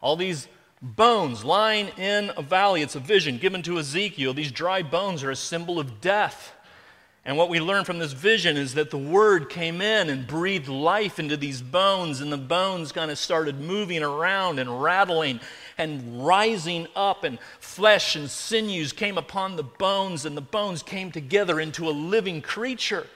All 0.01 0.17
these 0.17 0.49
bones 0.83 1.45
lying 1.45 1.89
in 1.97 2.33
a 2.37 2.43
valley. 2.43 2.83
It's 2.83 2.97
a 2.97 3.01
vision 3.01 3.39
given 3.39 3.63
to 3.63 3.79
Ezekiel. 3.79 4.35
These 4.35 4.53
dry 4.53 4.83
bones 4.83 5.23
are 5.23 5.31
a 5.31 5.37
symbol 5.37 5.79
of 5.79 6.01
death. 6.01 6.53
And 7.25 7.37
what 7.37 7.49
we 7.49 7.61
learn 7.61 7.85
from 7.85 8.01
this 8.01 8.13
vision 8.13 8.57
is 8.57 8.75
that 8.75 8.91
the 8.91 8.99
Word 8.99 9.49
came 9.49 9.81
in 9.81 10.11
and 10.11 10.27
breathed 10.27 10.69
life 10.69 11.21
into 11.21 11.37
these 11.37 11.63
bones, 11.63 12.21
and 12.21 12.33
the 12.33 12.37
bones 12.37 12.91
kind 12.91 13.13
of 13.13 13.19
started 13.19 13.61
moving 13.61 14.03
around 14.03 14.59
and 14.59 14.83
rattling 14.83 15.39
and 15.79 16.25
rising 16.25 16.87
up, 16.95 17.25
and 17.25 17.39
flesh 17.61 18.17
and 18.17 18.31
sinews 18.31 18.93
came 18.93 19.19
upon 19.19 19.57
the 19.57 19.63
bones, 19.63 20.25
and 20.25 20.37
the 20.37 20.41
bones 20.41 20.83
came 20.83 21.11
together 21.11 21.61
into 21.61 21.89
a 21.89 21.91
living 21.91 22.43
creature. 22.43 23.07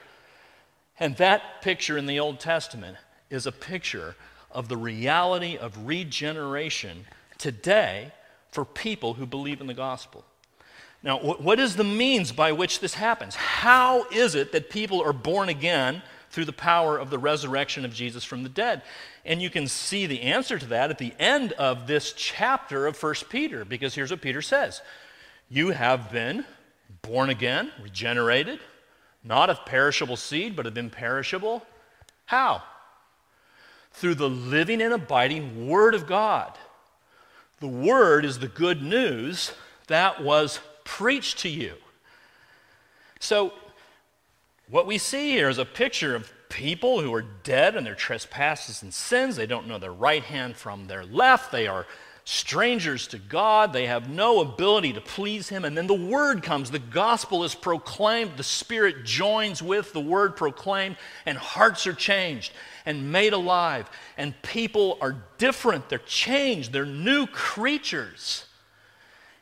And 0.99 1.17
that 1.17 1.63
picture 1.63 1.99
in 1.99 2.07
the 2.07 2.21
Old 2.21 2.41
Testament 2.41 2.97
is 3.31 3.47
a 3.47 3.53
picture 3.53 4.17
of 4.51 4.69
the 4.69 4.77
reality 4.77 5.57
of 5.57 5.87
regeneration 5.87 7.07
today 7.39 8.13
for 8.51 8.65
people 8.65 9.15
who 9.15 9.27
believe 9.27 9.61
in 9.61 9.67
the 9.67 9.75
gospel. 9.75 10.25
Now, 11.03 11.19
what 11.19 11.61
is 11.61 11.77
the 11.77 11.85
means 11.85 12.33
by 12.33 12.53
which 12.53 12.81
this 12.81 12.95
happens? 12.95 13.35
How 13.35 14.07
is 14.11 14.35
it 14.35 14.53
that 14.53 14.71
people 14.71 15.03
are 15.03 15.13
born 15.13 15.49
again 15.49 16.03
through 16.37 16.45
the 16.45 16.52
power 16.52 16.99
of 16.99 17.09
the 17.09 17.19
resurrection 17.19 17.87
of 17.87 17.95
Jesus 17.95 18.23
from 18.23 18.43
the 18.43 18.50
dead? 18.50 18.83
And 19.25 19.40
you 19.40 19.49
can 19.49 19.66
see 19.66 20.05
the 20.05 20.21
answer 20.21 20.59
to 20.59 20.66
that 20.66 20.90
at 20.90 20.99
the 20.99 21.14
end 21.19 21.52
of 21.52 21.87
this 21.87 22.12
chapter 22.12 22.87
of 22.87 23.02
1 23.02 23.14
Peter, 23.31 23.64
because 23.64 23.95
here's 23.95 24.11
what 24.11 24.21
Peter 24.21 24.43
says 24.43 24.83
You 25.49 25.71
have 25.71 26.12
been 26.12 26.45
born 27.00 27.31
again, 27.31 27.73
regenerated, 27.83 28.61
not 29.25 29.49
of 29.49 29.64
perishable 29.64 30.19
seed, 30.19 30.55
but 30.55 30.66
of 30.66 30.76
imperishable. 30.76 31.64
How? 32.26 32.62
Through 33.93 34.16
the 34.16 34.28
living 34.28 34.83
and 34.83 34.93
abiding 34.93 35.66
Word 35.66 35.95
of 35.95 36.07
God. 36.07 36.52
The 37.61 37.66
Word 37.66 38.26
is 38.26 38.40
the 38.40 38.49
good 38.49 38.83
news 38.83 39.52
that 39.87 40.23
was 40.23 40.61
preached 40.85 41.38
to 41.38 41.49
you. 41.49 41.76
So, 43.21 43.55
what 44.68 44.87
we 44.87 44.99
see 44.99 45.30
here 45.30 45.49
is 45.49 45.58
a 45.58 45.64
picture 45.64 46.14
of 46.14 46.32
people 46.49 47.00
who 47.00 47.14
are 47.14 47.23
dead 47.23 47.76
in 47.76 47.85
their 47.85 47.94
trespasses 47.94 48.82
and 48.82 48.92
sins. 48.92 49.37
They 49.37 49.46
don't 49.46 49.68
know 49.68 49.78
their 49.78 49.92
right 49.92 50.23
hand 50.23 50.56
from 50.56 50.87
their 50.87 51.04
left. 51.04 51.52
They 51.52 51.66
are 51.66 51.87
strangers 52.25 53.06
to 53.08 53.18
God. 53.18 53.73
They 53.73 53.87
have 53.87 54.11
no 54.11 54.40
ability 54.40 54.94
to 54.94 55.00
please 55.00 55.49
Him. 55.49 55.64
And 55.64 55.78
then 55.78 55.87
the 55.87 55.94
word 55.94 56.42
comes, 56.42 56.70
the 56.70 56.80
gospel 56.80 57.44
is 57.44 57.54
proclaimed, 57.54 58.32
the 58.37 58.42
Spirit 58.42 59.04
joins 59.04 59.62
with 59.62 59.92
the 59.92 60.00
word 60.00 60.35
proclaimed, 60.35 60.96
and 61.25 61.38
hearts 61.38 61.87
are 61.87 61.92
changed 61.92 62.52
and 62.85 63.12
made 63.12 63.32
alive. 63.32 63.88
And 64.16 64.35
people 64.42 64.99
are 65.00 65.16
different, 65.38 65.88
they're 65.88 65.99
changed, 66.00 66.73
they're 66.73 66.85
new 66.85 67.28
creatures. 67.28 68.46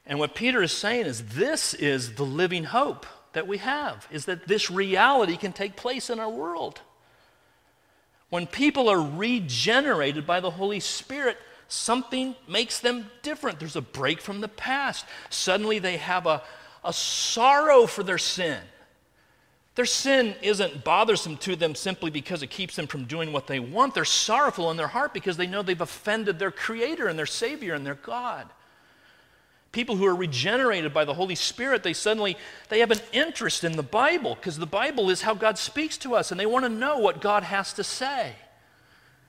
And 0.04 0.18
what 0.18 0.34
Peter 0.34 0.62
is 0.62 0.72
saying 0.72 1.06
is 1.06 1.24
this 1.28 1.72
is 1.72 2.16
the 2.16 2.24
living 2.24 2.64
hope 2.64 3.06
that 3.34 3.46
we 3.46 3.58
have, 3.58 4.08
is 4.10 4.24
that 4.24 4.48
this 4.48 4.70
reality 4.70 5.36
can 5.36 5.52
take 5.52 5.76
place 5.76 6.10
in 6.10 6.18
our 6.18 6.30
world. 6.30 6.80
When 8.30 8.46
people 8.46 8.88
are 8.88 9.00
regenerated 9.00 10.26
by 10.26 10.40
the 10.40 10.50
Holy 10.50 10.80
Spirit, 10.80 11.36
something 11.68 12.34
makes 12.48 12.80
them 12.80 13.10
different. 13.22 13.60
There's 13.60 13.76
a 13.76 13.82
break 13.82 14.20
from 14.20 14.40
the 14.40 14.48
past. 14.48 15.06
Suddenly 15.30 15.78
they 15.78 15.98
have 15.98 16.26
a, 16.26 16.42
a 16.82 16.92
sorrow 16.92 17.86
for 17.86 18.02
their 18.02 18.18
sin. 18.18 18.60
Their 19.74 19.86
sin 19.86 20.36
isn't 20.40 20.84
bothersome 20.84 21.36
to 21.38 21.56
them 21.56 21.74
simply 21.74 22.10
because 22.10 22.42
it 22.42 22.50
keeps 22.50 22.76
them 22.76 22.86
from 22.86 23.04
doing 23.04 23.32
what 23.32 23.48
they 23.48 23.58
want. 23.58 23.94
They're 23.94 24.04
sorrowful 24.04 24.70
in 24.70 24.76
their 24.76 24.88
heart 24.88 25.12
because 25.12 25.36
they 25.36 25.48
know 25.48 25.62
they've 25.62 25.80
offended 25.80 26.38
their 26.38 26.52
Creator 26.52 27.08
and 27.08 27.18
their 27.18 27.26
Savior 27.26 27.74
and 27.74 27.84
their 27.84 27.96
God 27.96 28.48
people 29.74 29.96
who 29.96 30.06
are 30.06 30.14
regenerated 30.14 30.94
by 30.94 31.04
the 31.04 31.14
holy 31.14 31.34
spirit 31.34 31.82
they 31.82 31.92
suddenly 31.92 32.36
they 32.68 32.78
have 32.78 32.90
an 32.90 33.00
interest 33.12 33.64
in 33.64 33.72
the 33.72 33.82
bible 33.82 34.34
because 34.36 34.56
the 34.56 34.66
bible 34.66 35.10
is 35.10 35.22
how 35.22 35.34
god 35.34 35.58
speaks 35.58 35.98
to 35.98 36.14
us 36.14 36.30
and 36.30 36.40
they 36.40 36.46
want 36.46 36.64
to 36.64 36.68
know 36.68 36.96
what 36.98 37.20
god 37.20 37.42
has 37.42 37.72
to 37.72 37.84
say. 37.84 38.34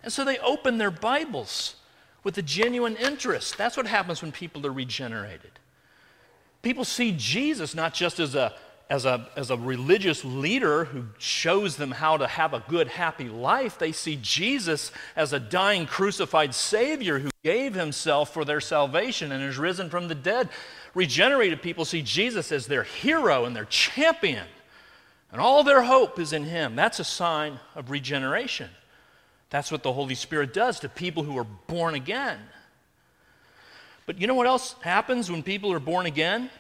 And 0.04 0.14
so 0.14 0.24
they 0.24 0.38
open 0.40 0.78
their 0.78 0.92
bibles 0.92 1.76
with 2.24 2.38
a 2.38 2.42
genuine 2.42 2.96
interest. 2.96 3.58
That's 3.58 3.78
what 3.78 3.88
happens 3.88 4.22
when 4.22 4.32
people 4.32 4.66
are 4.68 4.72
regenerated. 4.72 5.52
People 6.62 6.86
see 6.86 7.12
jesus 7.12 7.76
not 7.76 7.94
just 7.94 8.20
as 8.20 8.36
a 8.36 8.54
as 8.90 9.06
a, 9.06 9.28
as 9.36 9.50
a 9.50 9.58
religious 9.58 10.24
leader 10.24 10.86
who 10.86 11.06
shows 11.18 11.76
them 11.76 11.92
how 11.92 12.18
to 12.18 12.28
have 12.28 12.54
a 12.54 12.64
good, 12.68 12.88
happy 12.88 13.28
life. 13.28 13.80
They 13.80 13.92
see 13.92 14.20
Jesus 14.22 14.92
as 15.16 15.34
a 15.34 15.40
dying, 15.40 15.88
crucified 15.88 16.54
Savior 16.54 17.20
who 17.20 17.32
gave 17.44 17.74
himself 17.74 18.32
for 18.32 18.46
their 18.46 18.62
salvation 18.62 19.32
and 19.32 19.44
is 19.44 19.58
risen 19.58 19.90
from 19.90 20.08
the 20.08 20.16
dead. 20.16 20.50
Regenerated 20.94 21.64
people 21.64 21.84
see 21.84 22.04
Jesus 22.04 22.52
as 22.52 22.68
their 22.68 22.84
hero 22.84 23.46
and 23.46 23.56
their 23.56 23.66
champion, 23.66 24.46
and 25.32 25.42
all 25.42 25.64
their 25.64 25.82
hope 25.82 26.20
is 26.20 26.32
in 26.32 26.44
him. 26.44 26.76
That's 26.76 27.00
a 27.00 27.04
sign 27.04 27.60
of 27.74 27.90
regeneration. 27.90 28.70
That's 29.50 29.72
what 29.72 29.84
the 29.84 29.94
Holy 29.94 30.16
Spirit 30.16 30.54
does 30.54 30.80
to 30.82 30.90
people 30.90 31.24
who 31.24 31.38
are 31.38 31.44
born 31.44 31.96
again. 31.96 32.40
But 34.06 34.22
you 34.22 34.28
know 34.28 34.36
what 34.36 34.48
else 34.48 34.76
happens 34.82 35.32
when 35.32 35.42
people 35.42 35.74
are 35.74 35.80
born 35.80 36.06
again? 36.06 36.52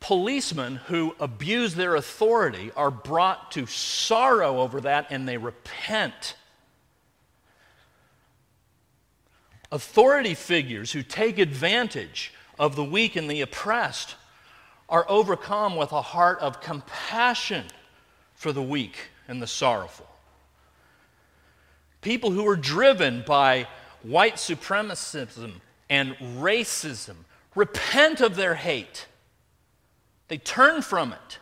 Policemen 0.00 0.76
who 0.76 1.14
abuse 1.20 1.74
their 1.74 1.94
authority 1.94 2.72
are 2.74 2.90
brought 2.90 3.52
to 3.52 3.66
sorrow 3.66 4.58
over 4.60 4.80
that 4.80 5.06
and 5.10 5.28
they 5.28 5.36
repent. 5.36 6.34
Authority 9.70 10.34
figures 10.34 10.92
who 10.92 11.02
take 11.02 11.38
advantage 11.38 12.32
of 12.58 12.74
the 12.76 12.84
weak 12.84 13.14
and 13.14 13.30
the 13.30 13.42
oppressed 13.42 14.16
are 14.88 15.06
overcome 15.08 15.76
with 15.76 15.92
a 15.92 16.02
heart 16.02 16.40
of 16.40 16.60
compassion 16.60 17.64
for 18.34 18.52
the 18.52 18.62
weak 18.62 18.96
and 19.28 19.40
the 19.40 19.46
sorrowful. 19.46 20.08
People 22.00 22.30
who 22.30 22.48
are 22.48 22.56
driven 22.56 23.22
by 23.26 23.68
white 24.02 24.36
supremacism 24.36 25.60
and 25.88 26.16
racism 26.16 27.16
repent 27.54 28.20
of 28.20 28.34
their 28.34 28.54
hate 28.54 29.06
they 30.30 30.38
turn 30.38 30.80
from 30.80 31.12
it. 31.12 31.38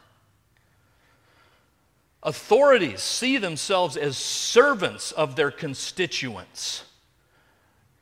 Authorities 2.22 3.02
see 3.02 3.36
themselves 3.36 3.98
as 3.98 4.16
servants 4.16 5.12
of 5.12 5.36
their 5.36 5.50
constituents, 5.50 6.84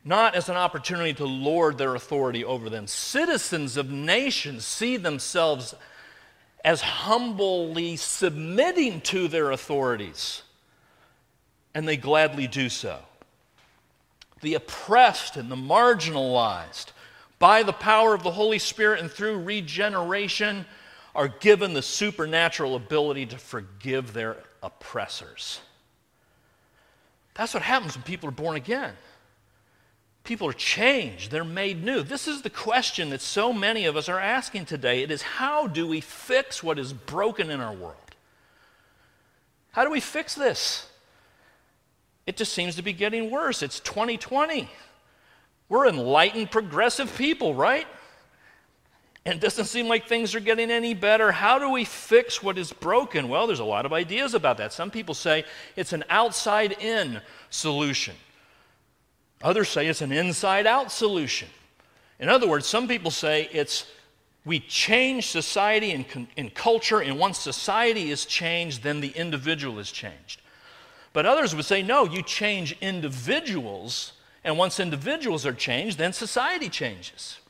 not 0.04 0.36
as 0.36 0.48
an 0.48 0.56
opportunity 0.56 1.12
to 1.14 1.24
lord 1.24 1.76
their 1.76 1.96
authority 1.96 2.44
over 2.44 2.70
them. 2.70 2.86
Citizens 2.86 3.76
of 3.76 3.90
nations 3.90 4.64
see 4.64 4.96
themselves 4.96 5.74
as 6.64 6.80
humbly 6.82 7.96
submitting 7.96 9.00
to 9.00 9.26
their 9.26 9.50
authorities, 9.50 10.42
and 11.74 11.86
they 11.86 11.96
gladly 11.96 12.46
do 12.46 12.68
so. 12.68 13.00
The 14.40 14.54
oppressed 14.54 15.36
and 15.36 15.50
the 15.50 15.56
marginalized, 15.56 16.92
by 17.38 17.62
the 17.62 17.72
power 17.72 18.14
of 18.14 18.22
the 18.22 18.30
Holy 18.30 18.58
Spirit 18.58 19.00
and 19.00 19.10
through 19.10 19.42
regeneration, 19.42 20.66
are 21.14 21.28
given 21.28 21.72
the 21.72 21.82
supernatural 21.82 22.76
ability 22.76 23.24
to 23.26 23.38
forgive 23.38 24.12
their 24.12 24.36
oppressors. 24.62 25.60
That's 27.34 27.54
what 27.54 27.62
happens 27.62 27.96
when 27.96 28.02
people 28.02 28.28
are 28.28 28.32
born 28.32 28.56
again. 28.56 28.92
People 30.24 30.48
are 30.48 30.52
changed, 30.52 31.30
they're 31.30 31.44
made 31.44 31.84
new. 31.84 32.02
This 32.02 32.26
is 32.26 32.42
the 32.42 32.50
question 32.50 33.10
that 33.10 33.20
so 33.20 33.52
many 33.52 33.86
of 33.86 33.96
us 33.96 34.08
are 34.08 34.18
asking 34.18 34.66
today. 34.66 35.02
It 35.02 35.10
is 35.10 35.22
how 35.22 35.68
do 35.68 35.86
we 35.86 36.00
fix 36.00 36.62
what 36.62 36.78
is 36.78 36.92
broken 36.92 37.50
in 37.50 37.60
our 37.60 37.72
world? 37.72 37.96
How 39.70 39.84
do 39.84 39.90
we 39.90 40.00
fix 40.00 40.34
this? 40.34 40.90
It 42.26 42.36
just 42.36 42.52
seems 42.52 42.74
to 42.76 42.82
be 42.82 42.92
getting 42.92 43.30
worse. 43.30 43.62
It's 43.62 43.78
2020. 43.80 44.68
We're 45.68 45.88
enlightened, 45.88 46.50
progressive 46.50 47.16
people, 47.16 47.54
right? 47.54 47.86
and 49.26 49.34
it 49.34 49.40
doesn't 49.40 49.64
seem 49.64 49.88
like 49.88 50.06
things 50.06 50.36
are 50.36 50.40
getting 50.40 50.70
any 50.70 50.94
better. 50.94 51.32
How 51.32 51.58
do 51.58 51.68
we 51.68 51.84
fix 51.84 52.44
what 52.44 52.56
is 52.56 52.72
broken? 52.72 53.28
Well, 53.28 53.48
there's 53.48 53.58
a 53.58 53.64
lot 53.64 53.84
of 53.84 53.92
ideas 53.92 54.34
about 54.34 54.56
that. 54.58 54.72
Some 54.72 54.88
people 54.88 55.14
say 55.14 55.44
it's 55.74 55.92
an 55.92 56.04
outside 56.08 56.80
in 56.80 57.20
solution, 57.50 58.14
others 59.42 59.68
say 59.68 59.88
it's 59.88 60.00
an 60.00 60.12
inside 60.12 60.64
out 60.64 60.92
solution. 60.92 61.48
In 62.20 62.28
other 62.28 62.46
words, 62.48 62.66
some 62.66 62.86
people 62.86 63.10
say 63.10 63.48
it's 63.52 63.86
we 64.44 64.60
change 64.60 65.26
society 65.26 65.90
and, 65.90 66.28
and 66.36 66.54
culture, 66.54 67.00
and 67.00 67.18
once 67.18 67.36
society 67.36 68.12
is 68.12 68.26
changed, 68.26 68.84
then 68.84 69.00
the 69.00 69.08
individual 69.08 69.80
is 69.80 69.90
changed. 69.90 70.40
But 71.12 71.26
others 71.26 71.52
would 71.52 71.64
say, 71.64 71.82
no, 71.82 72.04
you 72.04 72.22
change 72.22 72.76
individuals, 72.80 74.12
and 74.46 74.56
once 74.56 74.78
individuals 74.78 75.44
are 75.44 75.52
changed, 75.52 75.98
then 75.98 76.12
society 76.12 76.68
changes. 76.68 77.40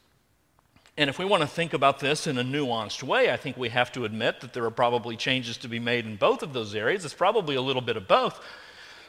And 0.96 1.10
if 1.10 1.18
we 1.18 1.26
want 1.26 1.42
to 1.42 1.46
think 1.46 1.74
about 1.74 2.00
this 2.00 2.26
in 2.26 2.38
a 2.38 2.42
nuanced 2.42 3.02
way, 3.02 3.30
I 3.30 3.36
think 3.36 3.58
we 3.58 3.68
have 3.68 3.92
to 3.92 4.06
admit 4.06 4.40
that 4.40 4.54
there 4.54 4.64
are 4.64 4.70
probably 4.70 5.14
changes 5.14 5.58
to 5.58 5.68
be 5.68 5.78
made 5.78 6.06
in 6.06 6.16
both 6.16 6.42
of 6.42 6.54
those 6.54 6.74
areas. 6.74 7.04
It's 7.04 7.12
probably 7.12 7.54
a 7.54 7.60
little 7.60 7.82
bit 7.82 7.98
of 7.98 8.08
both. 8.08 8.42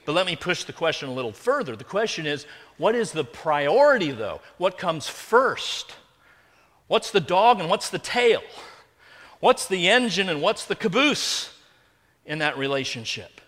But 0.06 0.12
let 0.12 0.26
me 0.26 0.36
push 0.36 0.66
the 0.66 0.74
question 0.74 1.08
a 1.08 1.14
little 1.14 1.32
further. 1.32 1.78
The 1.78 1.86
question 1.86 2.26
is 2.26 2.46
what 2.78 2.94
is 2.94 3.14
the 3.14 3.24
priority, 3.24 4.12
though? 4.12 4.42
What 4.58 4.78
comes 4.78 5.08
first? 5.08 5.96
What's 6.88 7.12
the 7.12 7.22
dog 7.22 7.62
and 7.62 7.70
what's 7.70 7.90
the 7.90 8.00
tail? 8.00 8.42
What's 9.40 9.66
the 9.66 9.88
engine 9.88 10.28
and 10.28 10.42
what's 10.42 10.66
the 10.66 10.76
caboose 10.76 11.54
in 12.26 12.40
that 12.40 12.58
relationship? 12.58 13.40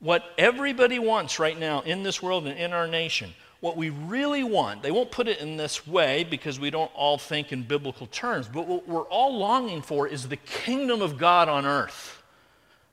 What 0.00 0.24
everybody 0.38 0.98
wants 0.98 1.38
right 1.38 1.58
now 1.58 1.80
in 1.80 2.02
this 2.02 2.22
world 2.22 2.46
and 2.46 2.58
in 2.58 2.72
our 2.72 2.86
nation 2.86 3.34
what 3.60 3.76
we 3.76 3.90
really 3.90 4.44
want, 4.44 4.82
they 4.82 4.92
won't 4.92 5.10
put 5.10 5.26
it 5.26 5.40
in 5.40 5.56
this 5.56 5.86
way 5.86 6.24
because 6.24 6.60
we 6.60 6.70
don't 6.70 6.90
all 6.94 7.18
think 7.18 7.52
in 7.52 7.62
biblical 7.62 8.06
terms, 8.06 8.48
but 8.48 8.68
what 8.68 8.88
we're 8.88 9.02
all 9.02 9.36
longing 9.36 9.82
for 9.82 10.06
is 10.06 10.28
the 10.28 10.36
kingdom 10.36 11.02
of 11.02 11.18
God 11.18 11.48
on 11.48 11.66
earth. 11.66 12.22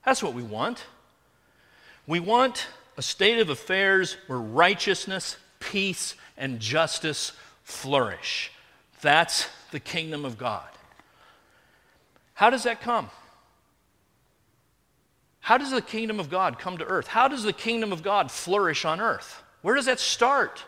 That's 0.05 0.24
what 0.24 0.33
we 0.33 0.41
want. 0.41 0.85
We 2.07 2.19
want 2.19 2.67
a 2.97 3.01
state 3.01 3.39
of 3.39 3.50
affairs 3.50 4.17
where 4.25 4.39
righteousness, 4.39 5.37
peace, 5.59 6.15
and 6.35 6.59
justice 6.59 7.31
flourish. 7.63 8.51
That's 9.01 9.48
the 9.72 9.79
kingdom 9.79 10.25
of 10.25 10.37
God. 10.37 10.68
How 12.33 12.50
does 12.50 12.63
that 12.63 12.81
come? 12.81 13.09
How 15.46 15.60
does 15.60 15.70
the 15.70 15.79
kingdom 15.79 16.20
of 16.20 16.31
God 16.31 16.58
come 16.58 16.79
to 16.79 16.86
earth? 16.86 17.05
How 17.05 17.27
does 17.27 17.44
the 17.44 17.53
kingdom 17.53 17.94
of 17.94 18.01
God 18.01 18.31
flourish 18.31 18.84
on 18.84 19.00
earth? 19.00 19.44
Where 19.62 19.75
does 19.75 19.86
that 19.86 20.00
start? 20.00 20.66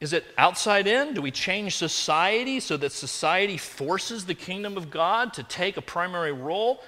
Is 0.00 0.12
it 0.12 0.24
outside 0.38 0.86
in? 0.86 1.14
Do 1.14 1.20
we 1.20 1.32
change 1.32 1.74
society 1.74 2.60
so 2.60 2.76
that 2.76 2.92
society 2.92 3.56
forces 3.56 4.24
the 4.24 4.36
kingdom 4.36 4.76
of 4.76 4.88
God 4.88 5.32
to 5.32 5.42
take 5.42 5.76
a 5.76 5.82
primary 5.82 6.30
role? 6.30 6.80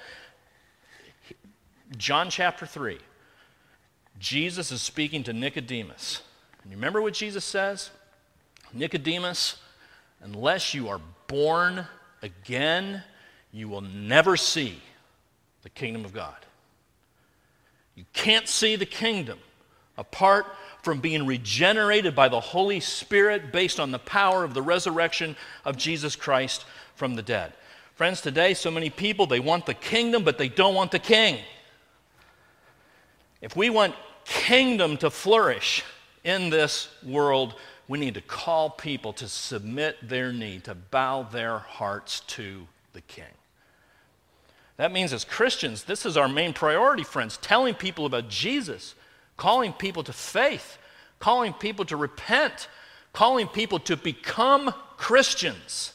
John 1.97 2.31
chapter 2.31 2.65
3. 2.65 3.01
Jesus 4.21 4.71
is 4.71 4.81
speaking 4.81 5.25
to 5.25 5.33
Nicodemus. 5.33 6.23
And 6.63 6.71
you 6.71 6.77
remember 6.77 7.03
what 7.03 7.15
Jesus 7.15 7.45
says? 7.45 7.91
Nicodemus, 8.73 9.57
unless 10.23 10.75
you 10.75 10.89
are 10.91 11.01
born 11.27 11.89
again, 12.23 13.03
you 13.51 13.69
will 13.69 13.81
never 13.81 14.37
see 14.37 14.81
the 15.63 15.71
kingdom 15.71 16.05
of 16.05 16.13
God. 16.13 16.37
You 17.95 18.05
can't 18.13 18.49
see 18.49 18.77
the 18.77 18.87
kingdom 18.87 19.39
apart 19.99 20.47
from 20.83 21.01
being 21.01 21.27
regenerated 21.27 22.15
by 22.15 22.29
the 22.29 22.41
Holy 22.41 22.81
Spirit 22.81 23.53
based 23.53 23.79
on 23.79 23.91
the 23.91 23.99
power 23.99 24.45
of 24.45 24.55
the 24.55 24.63
resurrection 24.63 25.37
of 25.65 25.77
Jesus 25.77 26.17
Christ 26.17 26.65
from 26.95 27.15
the 27.15 27.23
dead. 27.23 27.53
Friends, 27.95 28.23
today, 28.23 28.55
so 28.55 28.71
many 28.71 28.89
people, 28.89 29.27
they 29.27 29.41
want 29.41 29.67
the 29.67 29.75
kingdom, 29.75 30.25
but 30.25 30.39
they 30.39 30.49
don't 30.49 30.75
want 30.75 30.91
the 30.91 30.99
king. 30.99 31.39
If 33.43 33.57
we 33.57 33.69
want 33.69 33.95
kingdom 34.25 34.97
to 34.99 35.11
flourish 35.11 35.85
in 36.25 36.49
this 36.49 36.89
world, 37.05 37.57
we 37.89 37.99
need 37.99 38.15
to 38.15 38.23
call 38.23 38.71
people 38.71 39.13
to 39.15 39.29
submit 39.29 39.97
their 40.03 40.33
knee, 40.33 40.61
to 40.61 40.75
bow 40.75 41.25
their 41.25 41.59
hearts 41.59 42.21
to 42.21 42.67
the 42.95 43.01
king. 43.03 43.25
That 44.81 44.93
means, 44.93 45.13
as 45.13 45.27
Christians, 45.27 45.85
this 45.85 46.07
is 46.07 46.17
our 46.17 46.27
main 46.27 46.55
priority, 46.55 47.03
friends, 47.05 47.37
telling 47.37 47.75
people 47.75 48.07
about 48.07 48.31
Jesus 48.31 48.95
calling 49.37 49.75
people 49.75 50.03
to 50.05 50.13
faith, 50.15 50.79
calling 51.19 51.53
people 51.53 51.85
to 51.85 51.99
repent, 51.99 52.67
calling 53.13 53.47
people 53.47 53.79
to 53.81 53.95
become 53.99 54.73
Christians. 54.97 55.93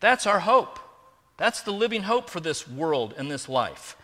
That's 0.00 0.26
our 0.26 0.40
hope. 0.40 0.78
That's 1.36 1.60
the 1.60 1.74
living 1.74 2.04
hope 2.04 2.30
for 2.30 2.40
this 2.40 2.66
world 2.66 3.12
and 3.18 3.30
this 3.30 3.50
life. 3.50 3.98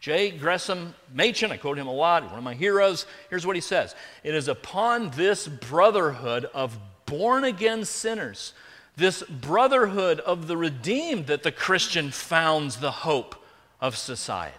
J. 0.00 0.30
Gresham 0.30 0.94
Machen, 1.12 1.52
I 1.52 1.58
quote 1.58 1.76
him 1.76 1.88
a 1.88 1.92
lot, 1.92 2.24
one 2.24 2.38
of 2.38 2.44
my 2.44 2.54
heroes. 2.54 3.04
Here's 3.28 3.46
what 3.46 3.56
he 3.56 3.60
says 3.60 3.94
It 4.24 4.34
is 4.34 4.48
upon 4.48 5.10
this 5.10 5.46
brotherhood 5.46 6.46
of 6.54 6.78
born 7.04 7.44
again 7.44 7.84
sinners, 7.84 8.54
this 8.96 9.22
brotherhood 9.22 10.20
of 10.20 10.46
the 10.46 10.56
redeemed, 10.56 11.26
that 11.26 11.42
the 11.42 11.52
Christian 11.52 12.10
founds 12.10 12.76
the 12.76 12.90
hope 12.90 13.34
of 13.80 13.96
society. 13.96 14.56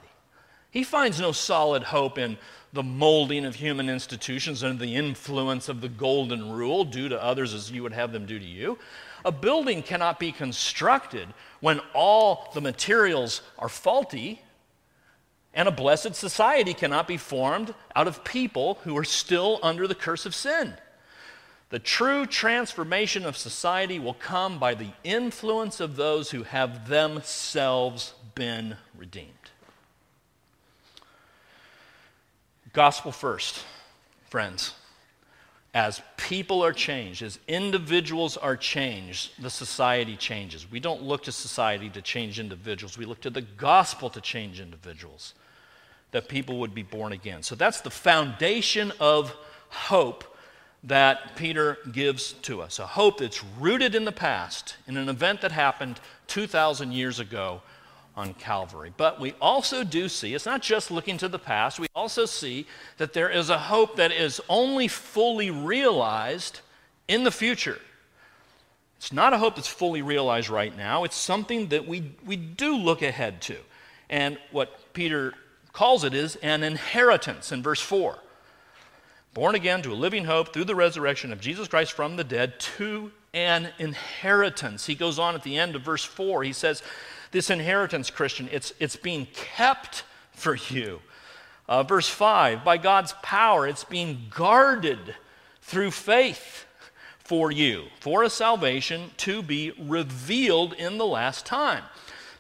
He 0.72 0.84
finds 0.84 1.20
no 1.20 1.32
solid 1.32 1.84
hope 1.84 2.18
in 2.18 2.38
the 2.74 2.84
molding 2.84 3.46
of 3.46 3.56
human 3.56 3.88
institutions 3.88 4.64
under 4.64 4.84
the 4.84 4.96
influence 4.96 5.70
of 5.70 5.82
the 5.82 5.90
golden 5.90 6.52
rule, 6.52 6.84
do 6.84 7.08
to 7.08 7.24
others 7.24 7.54
as 7.54 7.72
you 7.72 7.84
would 7.84 7.94
have 7.94 8.12
them 8.12 8.26
do 8.26 8.40
to 8.40 8.46
you. 8.46 8.80
A 9.24 9.32
building 9.32 9.84
cannot 9.84 10.20
be 10.20 10.32
constructed 10.32 11.28
when 11.60 11.80
all 11.94 12.50
the 12.56 12.62
materials 12.62 13.42
are 13.60 13.70
faulty, 13.70 14.42
and 15.54 15.68
a 15.68 15.72
blessed 15.72 16.16
society 16.16 16.74
cannot 16.74 17.08
be 17.08 17.18
formed 17.18 17.76
out 17.96 18.08
of 18.08 18.24
people 18.24 18.80
who 18.84 18.98
are 18.98 19.04
still 19.04 19.60
under 19.62 19.88
the 19.88 19.96
curse 19.96 20.26
of 20.26 20.34
sin. 20.34 20.74
The 21.74 21.80
true 21.80 22.28
transformation 22.28 23.26
of 23.26 23.36
society 23.36 23.98
will 23.98 24.14
come 24.14 24.60
by 24.60 24.76
the 24.76 24.92
influence 25.04 25.80
of 25.80 25.96
those 25.96 26.30
who 26.30 26.44
have 26.44 26.88
themselves 26.88 28.14
been 28.36 28.78
redeemed. 28.96 29.50
Gospel 32.74 33.12
first, 33.12 33.66
friends. 34.30 34.76
As 35.74 36.00
people 36.16 36.64
are 36.64 36.74
changed, 36.74 37.24
as 37.24 37.40
individuals 37.48 38.38
are 38.38 38.56
changed, 38.56 39.32
the 39.42 39.50
society 39.50 40.16
changes. 40.16 40.70
We 40.70 40.80
don't 40.80 41.02
look 41.02 41.24
to 41.24 41.32
society 41.32 41.90
to 41.90 42.04
change 42.04 42.40
individuals, 42.40 43.00
we 43.00 43.06
look 43.06 43.22
to 43.22 43.32
the 43.32 43.42
gospel 43.42 44.12
to 44.12 44.22
change 44.22 44.60
individuals, 44.60 45.34
that 46.12 46.30
people 46.30 46.60
would 46.60 46.76
be 46.76 46.84
born 46.84 47.14
again. 47.14 47.42
So 47.42 47.56
that's 47.56 47.82
the 47.82 47.90
foundation 47.90 48.94
of 49.00 49.36
hope 49.70 50.26
that 50.84 51.36
Peter 51.36 51.78
gives 51.92 52.34
to 52.34 52.62
us 52.62 52.80
a 52.80 52.86
hope 52.86 53.20
that's 53.20 53.44
rooted 53.60 53.96
in 53.96 54.06
the 54.06 54.12
past, 54.12 54.76
in 54.88 54.98
an 54.98 55.08
event 55.08 55.42
that 55.42 55.52
happened 55.52 56.00
2,000 56.28 56.92
years 56.92 57.20
ago 57.20 57.62
on 58.16 58.34
Calvary. 58.36 58.94
But 58.96 59.20
we 59.20 59.34
also 59.42 59.84
do 59.84 60.10
see, 60.10 60.34
it's 60.34 60.46
not 60.46 60.62
just 60.62 60.92
looking 60.92 61.18
to 61.18 61.28
the 61.28 61.40
past, 61.40 61.80
we 61.80 61.88
also 61.96 62.26
see 62.26 62.68
that 62.98 63.14
there 63.14 63.30
is 63.30 63.50
a 63.50 63.58
hope 63.58 63.96
that 63.96 64.12
is 64.12 64.42
only 64.50 64.88
fully 64.88 65.50
realized 65.50 66.60
in 67.08 67.24
the 67.24 67.32
future. 67.32 67.80
It's 68.98 69.12
not 69.12 69.34
a 69.34 69.38
hope 69.38 69.56
that's 69.56 69.68
fully 69.68 70.02
realized 70.02 70.50
right 70.50 70.76
now. 70.76 71.04
It's 71.04 71.16
something 71.16 71.70
that 71.70 71.88
we, 71.88 72.12
we 72.26 72.36
do 72.36 72.76
look 72.76 73.02
ahead 73.02 73.42
to. 73.44 73.58
And 74.10 74.38
what 74.52 74.94
Peter 74.94 75.34
calls 75.74 76.04
it 76.04 76.14
is 76.14 76.36
an 76.38 76.64
inheritance 76.64 77.52
in 77.52 77.64
verse 77.64 77.82
4. 77.82 78.18
Born 79.34 79.56
again 79.56 79.82
to 79.82 79.92
a 79.92 79.96
living 79.96 80.26
hope 80.26 80.54
through 80.54 80.66
the 80.66 80.76
resurrection 80.76 81.34
of 81.34 81.42
Jesus 81.42 81.68
Christ 81.68 81.94
from 81.94 82.18
the 82.18 82.24
dead 82.24 82.60
to 82.78 83.12
an 83.34 83.70
inheritance. 83.80 84.86
He 84.86 84.94
goes 84.94 85.18
on 85.18 85.34
at 85.34 85.42
the 85.42 85.58
end 85.58 85.76
of 85.76 85.82
verse 85.82 86.04
4. 86.04 86.44
He 86.44 86.54
says, 86.54 86.84
This 87.32 87.50
inheritance, 87.50 88.12
Christian, 88.12 88.48
it's, 88.52 88.74
it's 88.80 88.96
being 88.96 89.26
kept 89.34 90.04
for 90.34 90.56
you. 90.56 91.02
Uh, 91.68 91.82
verse 91.82 92.08
5 92.08 92.64
By 92.64 92.78
God's 92.78 93.16
power, 93.24 93.68
it's 93.68 93.84
being 93.84 94.26
guarded 94.30 95.16
through 95.64 95.92
faith 95.92 96.66
for 97.18 97.52
you, 97.52 97.86
for 98.02 98.22
a 98.22 98.30
salvation 98.30 99.10
to 99.18 99.42
be 99.42 99.72
revealed 99.80 100.74
in 100.74 101.00
the 101.00 101.08
last 101.08 101.44
time. 101.44 101.84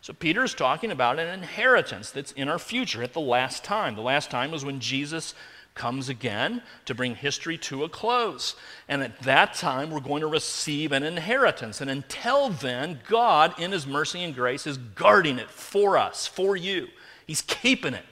So 0.01 0.13
Peter 0.13 0.43
is 0.43 0.53
talking 0.53 0.91
about 0.91 1.17
an 1.17 1.29
inheritance 1.29 2.11
that's 2.11 2.33
in 2.33 2.49
our 2.49 2.59
future 2.59 3.01
at 3.01 3.13
the 3.13 3.21
last 3.21 3.63
time. 3.63 3.95
The 3.95 4.01
last 4.01 4.29
time 4.29 4.51
was 4.51 4.65
when 4.65 4.79
Jesus 4.79 5.33
comes 5.75 6.09
again 6.09 6.61
to 6.85 6.93
bring 6.93 7.15
history 7.15 7.57
to 7.57 7.83
a 7.83 7.89
close. 7.89 8.55
And 8.87 9.01
at 9.01 9.19
that 9.21 9.53
time, 9.55 9.89
we're 9.89 9.99
going 9.99 10.21
to 10.21 10.27
receive 10.27 10.91
an 10.91 11.03
inheritance. 11.03 11.81
And 11.81 11.89
until 11.89 12.49
then, 12.49 12.99
God, 13.07 13.59
in 13.59 13.71
His 13.71 13.87
mercy 13.87 14.23
and 14.23 14.35
grace, 14.35 14.67
is 14.67 14.77
guarding 14.77 15.39
it 15.39 15.49
for 15.49 15.97
us, 15.97 16.27
for 16.27 16.55
you. 16.55 16.87
He's 17.25 17.41
keeping 17.41 17.93
it 17.93 18.05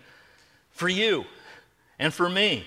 for 0.71 0.89
you 0.89 1.25
and 1.99 2.13
for 2.13 2.29
me. 2.29 2.65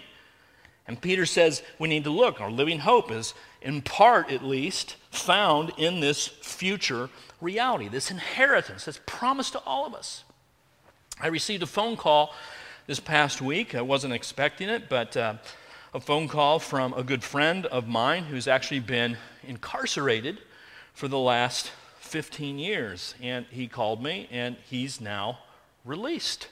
And 0.86 1.00
Peter 1.00 1.26
says 1.26 1.62
we 1.78 1.88
need 1.88 2.04
to 2.04 2.10
look. 2.10 2.40
Our 2.40 2.50
living 2.50 2.80
hope 2.80 3.10
is 3.10 3.34
in 3.64 3.80
part 3.80 4.30
at 4.30 4.44
least, 4.44 4.96
found 5.10 5.72
in 5.78 6.00
this 6.00 6.28
future 6.28 7.08
reality, 7.40 7.88
this 7.88 8.10
inheritance 8.10 8.84
that's 8.84 9.00
promised 9.06 9.52
to 9.52 9.58
all 9.60 9.86
of 9.86 9.94
us. 9.94 10.22
I 11.20 11.28
received 11.28 11.62
a 11.62 11.66
phone 11.66 11.96
call 11.96 12.34
this 12.86 13.00
past 13.00 13.40
week. 13.40 13.74
I 13.74 13.80
wasn't 13.80 14.12
expecting 14.12 14.68
it, 14.68 14.88
but 14.88 15.16
uh, 15.16 15.34
a 15.92 16.00
phone 16.00 16.28
call 16.28 16.58
from 16.58 16.92
a 16.92 17.02
good 17.02 17.24
friend 17.24 17.66
of 17.66 17.88
mine 17.88 18.24
who's 18.24 18.46
actually 18.46 18.80
been 18.80 19.16
incarcerated 19.46 20.38
for 20.92 21.08
the 21.08 21.18
last 21.18 21.72
15 22.00 22.58
years. 22.58 23.14
And 23.22 23.46
he 23.50 23.68
called 23.68 24.02
me, 24.02 24.28
and 24.30 24.56
he's 24.68 25.00
now 25.00 25.38
released. 25.84 26.48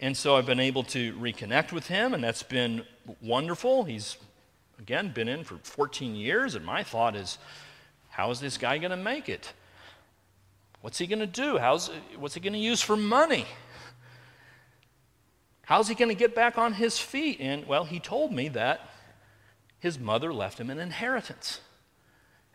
And 0.00 0.16
so 0.16 0.36
I've 0.36 0.46
been 0.46 0.60
able 0.60 0.84
to 0.84 1.12
reconnect 1.14 1.72
with 1.72 1.88
him, 1.88 2.14
and 2.14 2.22
that's 2.22 2.42
been 2.42 2.84
wonderful. 3.20 3.84
He's 3.84 4.16
again, 4.82 5.12
been 5.12 5.28
in 5.28 5.44
for 5.44 5.56
14 5.62 6.14
years, 6.14 6.54
and 6.54 6.64
my 6.64 6.82
thought 6.82 7.14
is, 7.14 7.38
how 8.10 8.30
is 8.30 8.40
this 8.40 8.58
guy 8.58 8.78
going 8.78 8.90
to 8.90 8.96
make 8.96 9.28
it? 9.28 9.52
What's 10.80 10.98
he 10.98 11.06
going 11.06 11.20
to 11.20 11.26
do? 11.26 11.56
How's, 11.58 11.88
what's 12.18 12.34
he 12.34 12.40
going 12.40 12.52
to 12.52 12.58
use 12.58 12.82
for 12.82 12.96
money? 12.96 13.46
How's 15.72 15.88
he 15.88 15.94
going 15.94 16.10
to 16.10 16.14
get 16.14 16.34
back 16.34 16.58
on 16.58 16.74
his 16.74 16.98
feet? 16.98 17.38
And, 17.40 17.66
well, 17.66 17.84
he 17.84 17.98
told 17.98 18.30
me 18.30 18.50
that 18.50 18.90
his 19.78 19.98
mother 19.98 20.30
left 20.30 20.60
him 20.60 20.68
an 20.68 20.78
inheritance. 20.78 21.62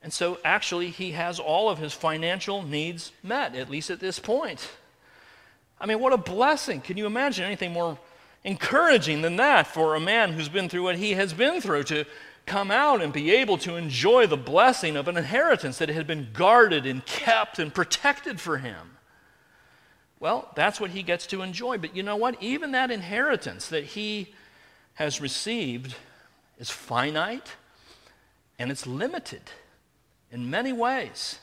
And 0.03 0.13
so, 0.13 0.37
actually, 0.45 0.91
he 0.91 1.13
has 1.13 1.39
all 1.39 1.67
of 1.67 1.79
his 1.79 1.93
financial 1.93 2.61
needs 2.61 3.11
met, 3.23 3.55
at 3.55 3.71
least 3.71 3.89
at 3.89 3.99
this 3.99 4.19
point. 4.19 4.69
I 5.81 5.87
mean, 5.87 5.99
what 5.99 6.13
a 6.13 6.17
blessing. 6.17 6.79
Can 6.79 6.95
you 6.95 7.07
imagine 7.07 7.43
anything 7.43 7.73
more 7.73 7.97
encouraging 8.43 9.23
than 9.23 9.37
that 9.37 9.65
for 9.65 9.95
a 9.95 9.99
man 9.99 10.33
who's 10.33 10.47
been 10.47 10.69
through 10.69 10.83
what 10.83 10.97
he 10.97 11.13
has 11.13 11.33
been 11.33 11.59
through 11.59 11.85
to 11.85 12.05
come 12.45 12.69
out 12.69 13.01
and 13.01 13.11
be 13.11 13.31
able 13.31 13.57
to 13.57 13.77
enjoy 13.77 14.27
the 14.27 14.37
blessing 14.37 14.95
of 14.95 15.07
an 15.07 15.17
inheritance 15.17 15.79
that 15.79 15.89
had 15.89 16.05
been 16.05 16.27
guarded 16.33 16.85
and 16.85 17.03
kept 17.07 17.57
and 17.57 17.73
protected 17.73 18.39
for 18.39 18.59
him. 18.59 18.91
Well, 20.19 20.49
that's 20.55 20.79
what 20.79 20.91
he 20.91 21.03
gets 21.03 21.27
to 21.27 21.41
enjoy. 21.41 21.77
But 21.77 21.95
you 21.95 22.03
know 22.03 22.15
what? 22.15 22.41
Even 22.41 22.71
that 22.71 22.91
inheritance 22.91 23.67
that 23.67 23.83
he 23.83 24.33
has 24.95 25.21
received 25.21 25.95
is 26.57 26.69
finite 26.69 27.55
and 28.57 28.71
it's 28.71 28.87
limited 28.87 29.43
in 30.31 30.49
many 30.49 30.73
ways. 30.73 31.39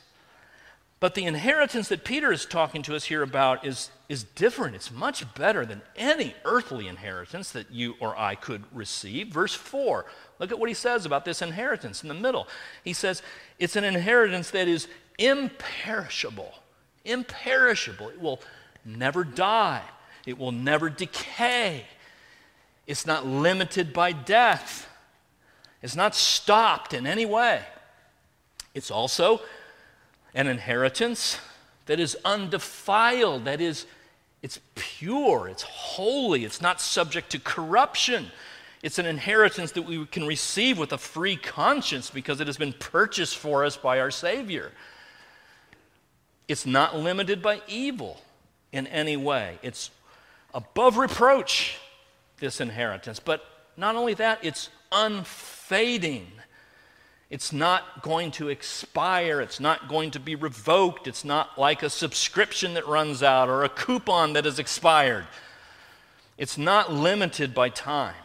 But 0.99 1.13
the 1.13 1.25
inheritance 1.25 1.89
that 1.89 2.03
Peter 2.03 2.31
is 2.31 2.45
talking 2.45 2.81
to 2.83 2.95
us 2.95 3.03
here 3.03 3.21
about 3.21 3.65
is, 3.65 3.91
is 4.07 4.23
different. 4.23 4.75
It's 4.75 4.91
much 4.91 5.23
better 5.35 5.65
than 5.65 5.81
any 5.95 6.33
earthly 6.45 6.87
inheritance 6.87 7.51
that 7.51 7.69
you 7.69 7.95
or 7.99 8.17
I 8.17 8.35
could 8.35 8.63
receive. 8.73 9.27
Verse 9.27 9.53
4, 9.53 10.05
look 10.39 10.51
at 10.51 10.59
what 10.59 10.69
he 10.69 10.73
says 10.73 11.05
about 11.05 11.25
this 11.25 11.41
inheritance 11.41 12.01
in 12.01 12.07
the 12.07 12.15
middle. 12.15 12.47
He 12.83 12.93
says, 12.93 13.21
It's 13.59 13.75
an 13.75 13.83
inheritance 13.83 14.51
that 14.51 14.67
is 14.67 14.87
imperishable. 15.19 16.53
Imperishable. 17.03 18.09
It 18.09 18.21
will 18.21 18.39
never 18.85 19.23
die, 19.23 19.81
it 20.25 20.37
will 20.37 20.51
never 20.51 20.89
decay. 20.89 21.85
It's 22.87 23.05
not 23.05 23.25
limited 23.25 23.93
by 23.93 24.11
death, 24.11 24.87
it's 25.81 25.95
not 25.95 26.15
stopped 26.15 26.93
in 26.93 27.07
any 27.07 27.25
way. 27.25 27.61
It's 28.73 28.91
also 28.91 29.41
an 30.33 30.47
inheritance 30.47 31.39
that 31.85 31.99
is 31.99 32.17
undefiled, 32.25 33.45
that 33.45 33.61
is, 33.61 33.85
it's 34.41 34.59
pure, 34.75 35.47
it's 35.47 35.63
holy, 35.63 36.43
it's 36.43 36.61
not 36.61 36.81
subject 36.81 37.31
to 37.31 37.39
corruption. 37.39 38.27
It's 38.83 38.99
an 38.99 39.07
inheritance 39.07 39.71
that 39.71 39.81
we 39.81 40.05
can 40.05 40.27
receive 40.27 40.77
with 40.77 40.93
a 40.93 40.97
free 40.99 41.37
conscience 41.37 42.11
because 42.11 42.39
it 42.39 42.45
has 42.45 42.57
been 42.57 42.73
purchased 42.73 43.37
for 43.37 43.65
us 43.65 43.77
by 43.77 43.99
our 43.99 44.11
Savior. 44.11 44.71
It's 46.47 46.67
not 46.67 46.95
limited 46.95 47.41
by 47.41 47.61
evil 47.67 48.19
in 48.75 48.87
any 48.87 49.17
way. 49.17 49.57
It's 49.63 49.89
above 50.53 50.97
reproach, 50.97 51.77
this 52.39 52.59
inheritance. 52.59 53.19
But 53.19 53.43
not 53.77 53.95
only 53.95 54.13
that, 54.15 54.39
it's 54.43 54.69
unfading. 54.91 56.27
It's 57.29 57.51
not 57.51 58.03
going 58.03 58.31
to 58.31 58.49
expire. 58.49 59.41
It's 59.41 59.59
not 59.59 59.89
going 59.89 60.11
to 60.11 60.19
be 60.19 60.35
revoked. 60.35 61.07
It's 61.07 61.25
not 61.25 61.57
like 61.57 61.83
a 61.83 61.89
subscription 61.89 62.75
that 62.75 62.87
runs 62.87 63.23
out 63.23 63.49
or 63.49 63.63
a 63.63 63.69
coupon 63.69 64.33
that 64.33 64.45
has 64.45 64.59
expired. 64.59 65.25
It's 66.37 66.57
not 66.57 66.91
limited 66.91 67.53
by 67.53 67.69
time. 67.69 68.15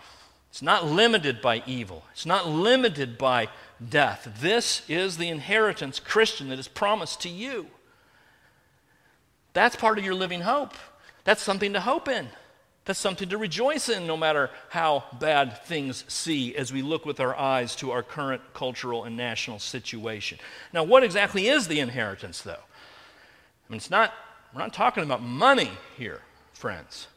It's 0.50 0.62
not 0.62 0.84
limited 0.84 1.40
by 1.40 1.62
evil. 1.64 2.04
It's 2.12 2.26
not 2.26 2.48
limited 2.48 3.16
by 3.16 3.48
death. 3.88 4.38
This 4.40 4.82
is 4.88 5.16
the 5.16 5.28
inheritance, 5.28 6.00
Christian, 6.00 6.48
that 6.48 6.58
is 6.58 6.68
promised 6.68 7.20
to 7.22 7.28
you. 7.28 7.68
That's 9.60 9.76
part 9.76 9.98
of 9.98 10.06
your 10.06 10.14
living 10.14 10.40
hope. 10.40 10.72
That's 11.24 11.42
something 11.42 11.74
to 11.74 11.80
hope 11.80 12.08
in. 12.08 12.30
That's 12.86 12.98
something 12.98 13.28
to 13.28 13.36
rejoice 13.36 13.90
in, 13.90 14.06
no 14.06 14.16
matter 14.16 14.48
how 14.70 15.04
bad 15.20 15.62
things 15.64 16.02
see 16.08 16.56
as 16.56 16.72
we 16.72 16.80
look 16.80 17.04
with 17.04 17.20
our 17.20 17.36
eyes 17.36 17.76
to 17.76 17.90
our 17.90 18.02
current 18.02 18.40
cultural 18.54 19.04
and 19.04 19.18
national 19.18 19.58
situation. 19.58 20.38
Now, 20.72 20.84
what 20.84 21.04
exactly 21.04 21.46
is 21.48 21.68
the 21.68 21.78
inheritance, 21.78 22.40
though? 22.40 22.52
I 22.52 23.68
mean, 23.68 23.76
it's 23.76 23.90
not, 23.90 24.14
we're 24.54 24.62
not 24.62 24.72
talking 24.72 25.04
about 25.04 25.22
money 25.22 25.72
here, 25.98 26.22
friends. 26.54 27.08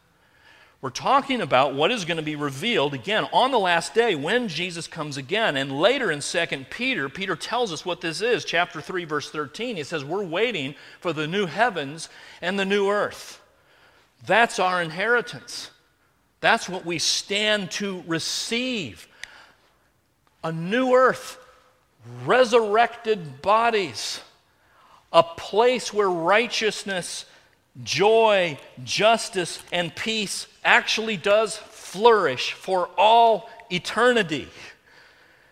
We're 0.83 0.89
talking 0.89 1.39
about 1.39 1.75
what 1.75 1.93
is 1.93 2.03
going 2.03 2.17
to 2.17 2.23
be 2.23 2.35
revealed 2.35 2.93
again 2.93 3.25
on 3.31 3.51
the 3.51 3.57
last 3.57 3.93
day 3.93 4.15
when 4.15 4.49
Jesus 4.49 4.85
comes 4.85 5.15
again. 5.15 5.55
And 5.55 5.79
later 5.79 6.11
in 6.11 6.19
2 6.19 6.45
Peter, 6.69 7.07
Peter 7.07 7.37
tells 7.37 7.71
us 7.71 7.85
what 7.85 8.01
this 8.01 8.19
is. 8.19 8.43
Chapter 8.43 8.81
3, 8.81 9.05
verse 9.05 9.31
13, 9.31 9.77
he 9.77 9.83
says, 9.85 10.03
We're 10.03 10.25
waiting 10.25 10.75
for 10.99 11.13
the 11.13 11.25
new 11.25 11.45
heavens 11.45 12.09
and 12.41 12.59
the 12.59 12.65
new 12.65 12.89
earth. 12.89 13.41
That's 14.25 14.59
our 14.59 14.81
inheritance. 14.81 15.71
That's 16.41 16.67
what 16.67 16.85
we 16.85 16.99
stand 16.99 17.71
to 17.71 18.03
receive. 18.05 19.07
A 20.43 20.51
new 20.51 20.93
earth, 20.95 21.37
resurrected 22.25 23.41
bodies, 23.41 24.19
a 25.13 25.23
place 25.23 25.93
where 25.93 26.09
righteousness, 26.09 27.23
joy, 27.81 28.57
justice, 28.83 29.61
and 29.71 29.95
peace 29.95 30.47
actually 30.63 31.17
does 31.17 31.55
flourish 31.57 32.51
for 32.51 32.89
all 32.97 33.49
eternity. 33.71 34.47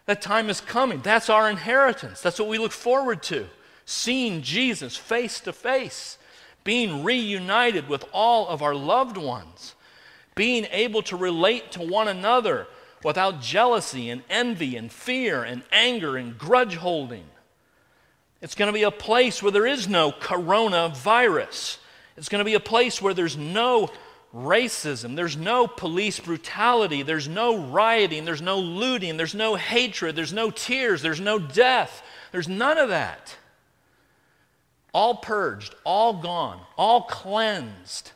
That 0.06 0.22
time 0.22 0.50
is 0.50 0.60
coming. 0.62 1.02
That's 1.02 1.30
our 1.30 1.50
inheritance. 1.50 2.22
That's 2.22 2.40
what 2.40 2.50
we 2.50 2.58
look 2.58 2.72
forward 2.72 3.24
to. 3.24 3.48
Seeing 3.86 4.42
Jesus 4.42 4.98
face 4.98 5.40
to 5.42 5.54
face 5.54 6.18
being 6.64 7.04
reunited 7.04 7.88
with 7.90 8.06
all 8.14 8.48
of 8.48 8.62
our 8.62 8.76
loved 8.76 9.18
ones, 9.18 9.76
being 10.36 10.68
able 10.72 11.02
to 11.04 11.16
relate 11.16 11.72
to 11.72 11.82
one 11.82 12.08
another 12.08 12.68
without 13.04 13.42
jealousy 13.42 14.10
and 14.10 14.24
envy 14.30 14.76
and 14.76 14.92
fear 14.92 15.44
and 15.44 15.64
anger 15.72 16.18
and 16.18 16.38
grudge 16.38 16.76
holding. 16.76 17.26
It's 18.42 18.56
going 18.56 18.68
to 18.68 18.74
be 18.74 18.84
a 18.84 18.92
place 18.92 19.42
where 19.42 19.52
there 19.52 19.68
is 19.68 19.88
no 19.88 20.12
coronavirus. 20.12 21.78
It's 22.18 22.30
going 22.30 22.40
to 22.40 22.46
be 22.46 22.54
a 22.54 22.60
place 22.60 23.02
where 23.02 23.14
there's 23.14 23.38
no 23.38 23.90
racism, 24.34 25.16
there's 25.16 25.36
no 25.36 25.68
police 25.68 26.20
brutality, 26.20 27.04
there's 27.04 27.28
no 27.28 27.58
rioting, 27.58 28.26
there's 28.26 28.42
no 28.42 28.60
looting, 28.60 29.18
there's 29.18 29.36
no 29.36 29.56
hatred, 29.56 30.16
there's 30.16 30.34
no 30.34 30.50
tears, 30.50 31.02
there's 31.02 31.20
no 31.20 31.38
death, 31.40 32.02
There's 32.32 32.48
none 32.48 32.78
of 32.78 32.90
that. 32.90 33.36
All 34.94 35.16
purged, 35.16 35.76
all 35.84 36.22
gone, 36.22 36.62
all 36.78 37.04
cleansed. 37.04 38.12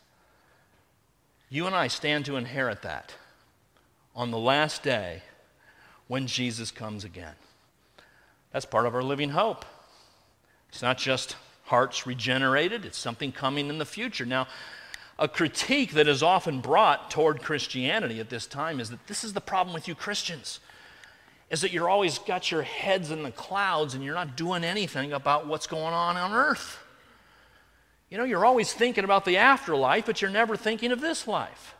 You 1.48 1.66
and 1.66 1.74
I 1.74 1.88
stand 1.88 2.24
to 2.26 2.36
inherit 2.36 2.82
that 2.82 3.14
on 4.14 4.30
the 4.30 4.38
last 4.38 4.82
day 4.82 5.22
when 6.08 6.26
Jesus 6.26 6.70
comes 6.70 7.04
again. 7.04 7.34
That's 8.52 8.64
part 8.64 8.86
of 8.86 8.94
our 8.94 9.02
living 9.02 9.30
hope. 9.30 9.64
It's 10.70 10.82
not 10.82 10.98
just 10.98 11.36
hearts 11.66 12.06
regenerated, 12.06 12.84
it's 12.84 12.98
something 12.98 13.32
coming 13.32 13.68
in 13.68 13.78
the 13.78 13.84
future. 13.84 14.24
Now, 14.24 14.48
a 15.18 15.28
critique 15.28 15.92
that 15.92 16.08
is 16.08 16.22
often 16.22 16.60
brought 16.60 17.10
toward 17.10 17.42
Christianity 17.42 18.20
at 18.20 18.28
this 18.30 18.46
time 18.46 18.80
is 18.80 18.90
that 18.90 19.06
this 19.06 19.24
is 19.24 19.32
the 19.32 19.40
problem 19.40 19.72
with 19.74 19.88
you 19.88 19.94
Christians 19.94 20.60
is 21.50 21.60
that 21.60 21.72
you're 21.72 21.88
always 21.88 22.18
got 22.18 22.50
your 22.50 22.62
heads 22.62 23.10
in 23.10 23.22
the 23.22 23.30
clouds 23.30 23.94
and 23.94 24.02
you're 24.02 24.14
not 24.14 24.36
doing 24.36 24.64
anything 24.64 25.12
about 25.12 25.46
what's 25.46 25.66
going 25.66 25.94
on 25.94 26.16
on 26.16 26.32
earth. 26.32 26.78
You 28.10 28.18
know, 28.18 28.24
you're 28.24 28.44
always 28.44 28.72
thinking 28.72 29.04
about 29.04 29.24
the 29.24 29.36
afterlife, 29.36 30.06
but 30.06 30.20
you're 30.20 30.30
never 30.30 30.56
thinking 30.56 30.92
of 30.92 31.00
this 31.00 31.26
life. 31.26 31.74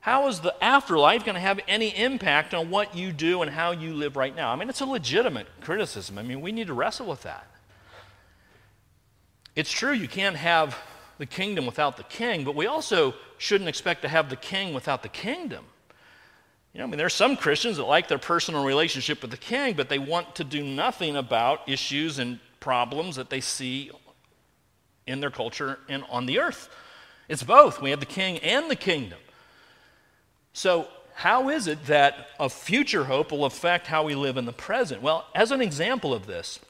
How 0.00 0.28
is 0.28 0.40
the 0.40 0.54
afterlife 0.64 1.24
going 1.24 1.34
to 1.34 1.40
have 1.40 1.60
any 1.68 1.88
impact 1.96 2.54
on 2.54 2.70
what 2.70 2.94
you 2.94 3.12
do 3.12 3.42
and 3.42 3.50
how 3.50 3.70
you 3.72 3.92
live 3.92 4.16
right 4.16 4.34
now? 4.34 4.50
I 4.50 4.56
mean, 4.56 4.70
it's 4.70 4.80
a 4.80 4.86
legitimate 4.86 5.46
criticism. 5.60 6.16
I 6.18 6.22
mean, 6.22 6.40
we 6.40 6.52
need 6.52 6.68
to 6.68 6.74
wrestle 6.74 7.06
with 7.06 7.22
that. 7.22 7.46
It's 9.56 9.70
true 9.70 9.92
you 9.92 10.08
can't 10.08 10.36
have 10.36 10.78
the 11.18 11.26
kingdom 11.26 11.66
without 11.66 11.96
the 11.96 12.04
king, 12.04 12.44
but 12.44 12.54
we 12.54 12.66
also 12.66 13.14
shouldn't 13.38 13.68
expect 13.68 14.02
to 14.02 14.08
have 14.08 14.30
the 14.30 14.36
king 14.36 14.72
without 14.72 15.02
the 15.02 15.08
kingdom. 15.08 15.64
You 16.72 16.78
know, 16.78 16.84
I 16.84 16.86
mean, 16.88 16.98
there 16.98 17.06
are 17.06 17.10
some 17.10 17.36
Christians 17.36 17.78
that 17.78 17.84
like 17.84 18.08
their 18.08 18.18
personal 18.18 18.64
relationship 18.64 19.22
with 19.22 19.30
the 19.30 19.36
king, 19.36 19.74
but 19.74 19.88
they 19.88 19.98
want 19.98 20.36
to 20.36 20.44
do 20.44 20.62
nothing 20.62 21.16
about 21.16 21.68
issues 21.68 22.18
and 22.18 22.38
problems 22.60 23.16
that 23.16 23.28
they 23.28 23.40
see 23.40 23.90
in 25.06 25.20
their 25.20 25.30
culture 25.30 25.78
and 25.88 26.04
on 26.08 26.26
the 26.26 26.38
earth. 26.38 26.68
It's 27.28 27.42
both. 27.42 27.82
We 27.82 27.90
have 27.90 28.00
the 28.00 28.06
king 28.06 28.38
and 28.38 28.70
the 28.70 28.76
kingdom. 28.76 29.18
So, 30.52 30.88
how 31.14 31.50
is 31.50 31.66
it 31.66 31.86
that 31.86 32.28
a 32.38 32.48
future 32.48 33.04
hope 33.04 33.30
will 33.30 33.44
affect 33.44 33.86
how 33.86 34.04
we 34.04 34.14
live 34.14 34.36
in 34.36 34.46
the 34.46 34.52
present? 34.52 35.02
Well, 35.02 35.26
as 35.34 35.50
an 35.50 35.60
example 35.60 36.14
of 36.14 36.26
this, 36.26 36.60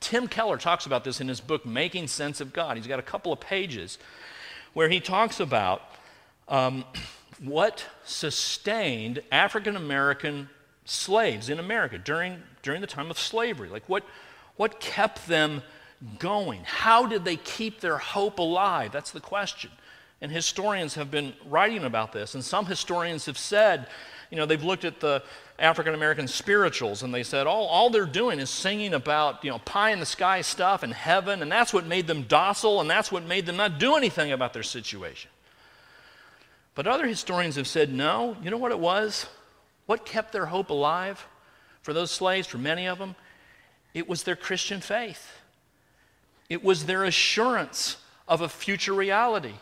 Tim 0.00 0.28
Keller 0.28 0.56
talks 0.56 0.86
about 0.86 1.04
this 1.04 1.20
in 1.20 1.28
his 1.28 1.40
book, 1.40 1.64
Making 1.66 2.08
Sense 2.08 2.40
of 2.40 2.52
God. 2.52 2.76
He's 2.76 2.86
got 2.86 2.98
a 2.98 3.02
couple 3.02 3.32
of 3.32 3.40
pages 3.40 3.98
where 4.72 4.88
he 4.88 5.00
talks 5.00 5.40
about 5.40 5.82
um, 6.48 6.84
what 7.42 7.86
sustained 8.04 9.22
African 9.30 9.76
American 9.76 10.48
slaves 10.84 11.48
in 11.48 11.58
America 11.58 11.98
during, 11.98 12.42
during 12.62 12.80
the 12.80 12.86
time 12.86 13.10
of 13.10 13.18
slavery. 13.18 13.68
Like, 13.68 13.88
what, 13.88 14.04
what 14.56 14.80
kept 14.80 15.26
them 15.28 15.62
going? 16.18 16.62
How 16.64 17.06
did 17.06 17.24
they 17.24 17.36
keep 17.36 17.80
their 17.80 17.98
hope 17.98 18.38
alive? 18.38 18.92
That's 18.92 19.12
the 19.12 19.20
question. 19.20 19.70
And 20.22 20.30
historians 20.30 20.94
have 20.94 21.10
been 21.10 21.34
writing 21.44 21.84
about 21.84 22.12
this. 22.12 22.34
And 22.34 22.44
some 22.44 22.64
historians 22.64 23.26
have 23.26 23.36
said, 23.36 23.88
you 24.30 24.36
know, 24.36 24.46
they've 24.46 24.62
looked 24.62 24.84
at 24.84 25.00
the 25.00 25.24
African 25.58 25.94
American 25.94 26.28
spirituals 26.28 27.02
and 27.02 27.12
they 27.12 27.24
said 27.24 27.48
all, 27.48 27.66
all 27.66 27.90
they're 27.90 28.06
doing 28.06 28.38
is 28.38 28.48
singing 28.48 28.94
about, 28.94 29.44
you 29.44 29.50
know, 29.50 29.58
pie 29.58 29.90
in 29.90 29.98
the 29.98 30.06
sky 30.06 30.40
stuff 30.40 30.84
and 30.84 30.94
heaven, 30.94 31.42
and 31.42 31.50
that's 31.50 31.74
what 31.74 31.86
made 31.86 32.06
them 32.06 32.22
docile 32.22 32.80
and 32.80 32.88
that's 32.88 33.10
what 33.10 33.24
made 33.24 33.46
them 33.46 33.56
not 33.56 33.80
do 33.80 33.96
anything 33.96 34.30
about 34.30 34.52
their 34.52 34.62
situation. 34.62 35.28
But 36.76 36.86
other 36.86 37.06
historians 37.06 37.56
have 37.56 37.66
said, 37.66 37.92
no, 37.92 38.36
you 38.42 38.50
know 38.50 38.56
what 38.56 38.70
it 38.70 38.78
was? 38.78 39.26
What 39.86 40.06
kept 40.06 40.32
their 40.32 40.46
hope 40.46 40.70
alive 40.70 41.26
for 41.82 41.92
those 41.92 42.12
slaves, 42.12 42.46
for 42.46 42.58
many 42.58 42.86
of 42.86 42.98
them? 42.98 43.16
It 43.92 44.08
was 44.08 44.22
their 44.22 44.36
Christian 44.36 44.80
faith. 44.80 45.32
It 46.48 46.62
was 46.62 46.86
their 46.86 47.04
assurance 47.04 47.96
of 48.28 48.40
a 48.40 48.48
future 48.48 48.94
reality 48.94 49.54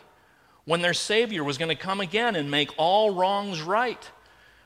when 0.71 0.81
their 0.81 0.93
Savior 0.93 1.43
was 1.43 1.57
going 1.57 1.67
to 1.67 1.75
come 1.75 1.99
again 1.99 2.33
and 2.33 2.49
make 2.49 2.71
all 2.77 3.13
wrongs 3.13 3.61
right, 3.61 4.09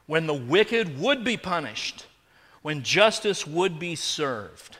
when 0.05 0.27
the 0.27 0.35
wicked 0.35 0.99
would 0.99 1.23
be 1.23 1.35
punished, 1.35 2.05
when 2.61 2.83
justice 2.83 3.47
would 3.47 3.79
be 3.79 3.95
served. 3.95 4.77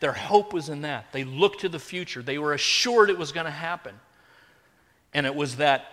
Their 0.00 0.14
hope 0.14 0.54
was 0.54 0.70
in 0.70 0.80
that. 0.80 1.12
They 1.12 1.22
looked 1.22 1.60
to 1.60 1.68
the 1.68 1.78
future, 1.78 2.22
they 2.22 2.38
were 2.38 2.54
assured 2.54 3.10
it 3.10 3.18
was 3.18 3.30
going 3.30 3.44
to 3.44 3.50
happen. 3.50 3.94
And 5.12 5.26
it 5.26 5.34
was 5.34 5.56
that 5.56 5.84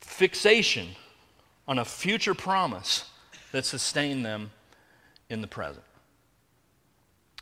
fixation 0.00 0.88
on 1.68 1.78
a 1.78 1.84
future 1.84 2.34
promise 2.34 3.08
that 3.52 3.64
sustained 3.64 4.24
them 4.24 4.50
in 5.30 5.42
the 5.42 5.46
present. 5.46 5.84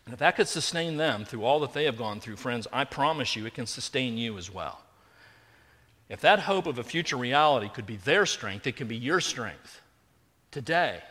And 0.04 0.12
if 0.12 0.18
that 0.18 0.36
could 0.36 0.48
sustain 0.48 0.98
them 0.98 1.24
through 1.24 1.44
all 1.44 1.60
that 1.60 1.72
they 1.72 1.84
have 1.84 1.96
gone 1.96 2.20
through, 2.20 2.36
friends, 2.36 2.66
I 2.70 2.84
promise 2.84 3.34
you 3.34 3.46
it 3.46 3.54
can 3.54 3.64
sustain 3.64 4.18
you 4.18 4.36
as 4.36 4.52
well. 4.52 4.83
If 6.14 6.20
that 6.20 6.38
hope 6.38 6.68
of 6.68 6.78
a 6.78 6.84
future 6.84 7.16
reality 7.16 7.68
could 7.68 7.86
be 7.86 7.96
their 7.96 8.24
strength, 8.24 8.68
it 8.68 8.76
can 8.76 8.86
be 8.86 8.94
your 8.94 9.20
strength 9.20 9.80
today 10.52 11.02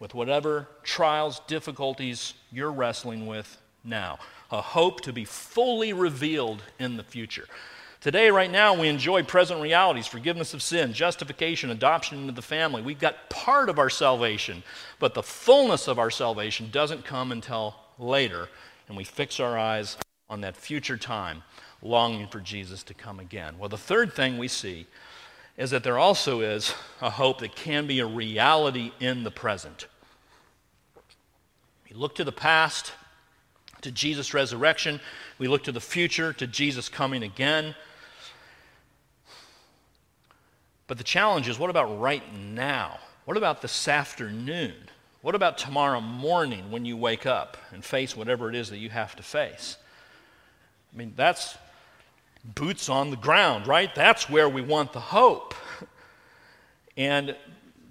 with 0.00 0.14
whatever 0.14 0.66
trials, 0.82 1.40
difficulties 1.46 2.34
you're 2.50 2.72
wrestling 2.72 3.28
with 3.28 3.56
now. 3.84 4.18
A 4.50 4.60
hope 4.60 5.02
to 5.02 5.12
be 5.12 5.24
fully 5.24 5.92
revealed 5.92 6.64
in 6.80 6.96
the 6.96 7.04
future. 7.04 7.46
Today, 8.00 8.28
right 8.32 8.50
now, 8.50 8.74
we 8.74 8.88
enjoy 8.88 9.22
present 9.22 9.62
realities 9.62 10.08
forgiveness 10.08 10.54
of 10.54 10.60
sin, 10.60 10.92
justification, 10.92 11.70
adoption 11.70 12.18
into 12.18 12.32
the 12.32 12.42
family. 12.42 12.82
We've 12.82 12.98
got 12.98 13.30
part 13.30 13.68
of 13.68 13.78
our 13.78 13.90
salvation, 13.90 14.64
but 14.98 15.14
the 15.14 15.22
fullness 15.22 15.86
of 15.86 16.00
our 16.00 16.10
salvation 16.10 16.70
doesn't 16.72 17.04
come 17.04 17.30
until 17.30 17.76
later, 17.96 18.48
and 18.88 18.96
we 18.96 19.04
fix 19.04 19.38
our 19.38 19.56
eyes 19.56 19.96
on 20.28 20.40
that 20.40 20.56
future 20.56 20.96
time, 20.96 21.44
longing 21.82 22.28
for 22.28 22.40
Jesus 22.40 22.82
to 22.84 22.94
come 22.94 23.20
again. 23.20 23.58
Well, 23.58 23.68
the 23.68 23.76
third 23.76 24.12
thing 24.12 24.38
we 24.38 24.48
see 24.48 24.86
is 25.56 25.70
that 25.70 25.82
there 25.84 25.98
also 25.98 26.40
is 26.40 26.74
a 27.00 27.10
hope 27.10 27.40
that 27.40 27.56
can 27.56 27.86
be 27.86 28.00
a 28.00 28.06
reality 28.06 28.92
in 29.00 29.24
the 29.24 29.30
present. 29.30 29.86
We 31.88 31.96
look 31.96 32.14
to 32.16 32.24
the 32.24 32.32
past, 32.32 32.92
to 33.82 33.90
Jesus' 33.90 34.34
resurrection. 34.34 35.00
We 35.38 35.48
look 35.48 35.64
to 35.64 35.72
the 35.72 35.80
future, 35.80 36.32
to 36.34 36.46
Jesus 36.46 36.88
coming 36.88 37.22
again. 37.22 37.74
But 40.86 40.98
the 40.98 41.04
challenge 41.04 41.48
is 41.48 41.58
what 41.58 41.70
about 41.70 41.98
right 42.00 42.22
now? 42.34 42.98
What 43.24 43.36
about 43.36 43.62
this 43.62 43.88
afternoon? 43.88 44.74
What 45.22 45.34
about 45.34 45.58
tomorrow 45.58 46.00
morning 46.00 46.70
when 46.70 46.84
you 46.84 46.96
wake 46.96 47.26
up 47.26 47.56
and 47.72 47.84
face 47.84 48.16
whatever 48.16 48.48
it 48.48 48.54
is 48.54 48.70
that 48.70 48.78
you 48.78 48.90
have 48.90 49.16
to 49.16 49.22
face? 49.22 49.76
I 50.92 50.96
mean, 50.96 51.14
that's 51.16 51.58
boots 52.54 52.88
on 52.88 53.10
the 53.10 53.16
ground, 53.16 53.66
right? 53.66 53.94
That's 53.94 54.28
where 54.30 54.48
we 54.48 54.62
want 54.62 54.92
the 54.92 55.00
hope. 55.00 55.54
And 56.98 57.36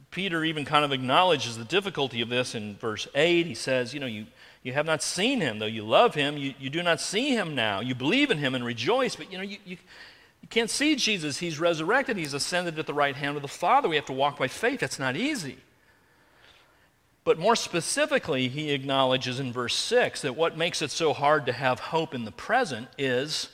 Peter 0.10 0.44
even 0.44 0.66
kind 0.66 0.84
of 0.84 0.92
acknowledges 0.92 1.58
the 1.58 1.64
difficulty 1.64 2.22
of 2.22 2.30
this 2.30 2.56
in 2.56 2.76
verse 2.78 3.08
8. 3.14 3.46
He 3.46 3.54
says, 3.54 3.94
You 3.94 4.00
know, 4.00 4.08
you, 4.08 4.26
you 4.64 4.74
have 4.74 4.86
not 4.86 5.04
seen 5.04 5.42
him, 5.42 5.60
though 5.60 5.66
you 5.66 5.84
love 5.84 6.16
him. 6.16 6.38
You, 6.38 6.56
you 6.58 6.72
do 6.72 6.82
not 6.82 7.00
see 7.00 7.36
him 7.36 7.54
now. 7.54 7.82
You 7.82 7.94
believe 7.94 8.32
in 8.32 8.40
him 8.40 8.56
and 8.56 8.66
rejoice, 8.66 9.16
but 9.16 9.32
you 9.32 9.38
know, 9.38 9.44
you, 9.44 9.58
you, 9.64 9.78
you 10.42 10.48
can't 10.50 10.70
see 10.70 10.96
Jesus. 10.96 11.38
He's 11.38 11.60
resurrected, 11.60 12.18
he's 12.18 12.34
ascended 12.34 12.80
at 12.80 12.88
the 12.88 12.94
right 12.94 13.16
hand 13.16 13.36
of 13.36 13.42
the 13.42 13.48
Father. 13.48 13.90
We 13.90 13.96
have 13.98 14.06
to 14.06 14.14
walk 14.14 14.40
by 14.40 14.48
faith. 14.48 14.80
That's 14.80 14.98
not 14.98 15.16
easy. 15.16 15.58
But 17.26 17.38
more 17.38 17.56
specifically, 17.56 18.48
he 18.48 18.72
acknowledges 18.72 19.40
in 19.40 19.52
verse 19.52 19.76
6 19.76 20.22
that 20.22 20.36
what 20.36 20.58
makes 20.58 20.82
it 20.82 20.92
so 20.92 21.12
hard 21.12 21.46
to 21.48 21.52
have 21.54 21.80
hope 21.80 22.14
in 22.14 22.24
the 22.24 22.32
present 22.32 22.88
is 22.98 23.50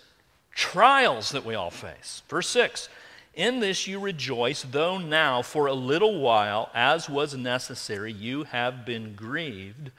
trials 0.53 1.31
that 1.31 1.45
we 1.45 1.55
all 1.55 1.71
face. 1.71 2.23
Verse 2.29 2.49
6 2.49 2.89
In 3.33 3.59
this 3.59 3.87
you 3.87 3.99
rejoice, 3.99 4.63
though 4.63 4.97
now 4.97 5.41
for 5.41 5.67
a 5.67 5.73
little 5.73 6.19
while, 6.19 6.69
as 6.73 7.09
was 7.09 7.35
necessary, 7.35 8.11
you 8.11 8.43
have 8.43 8.85
been 8.85 9.15
grieved 9.15 9.91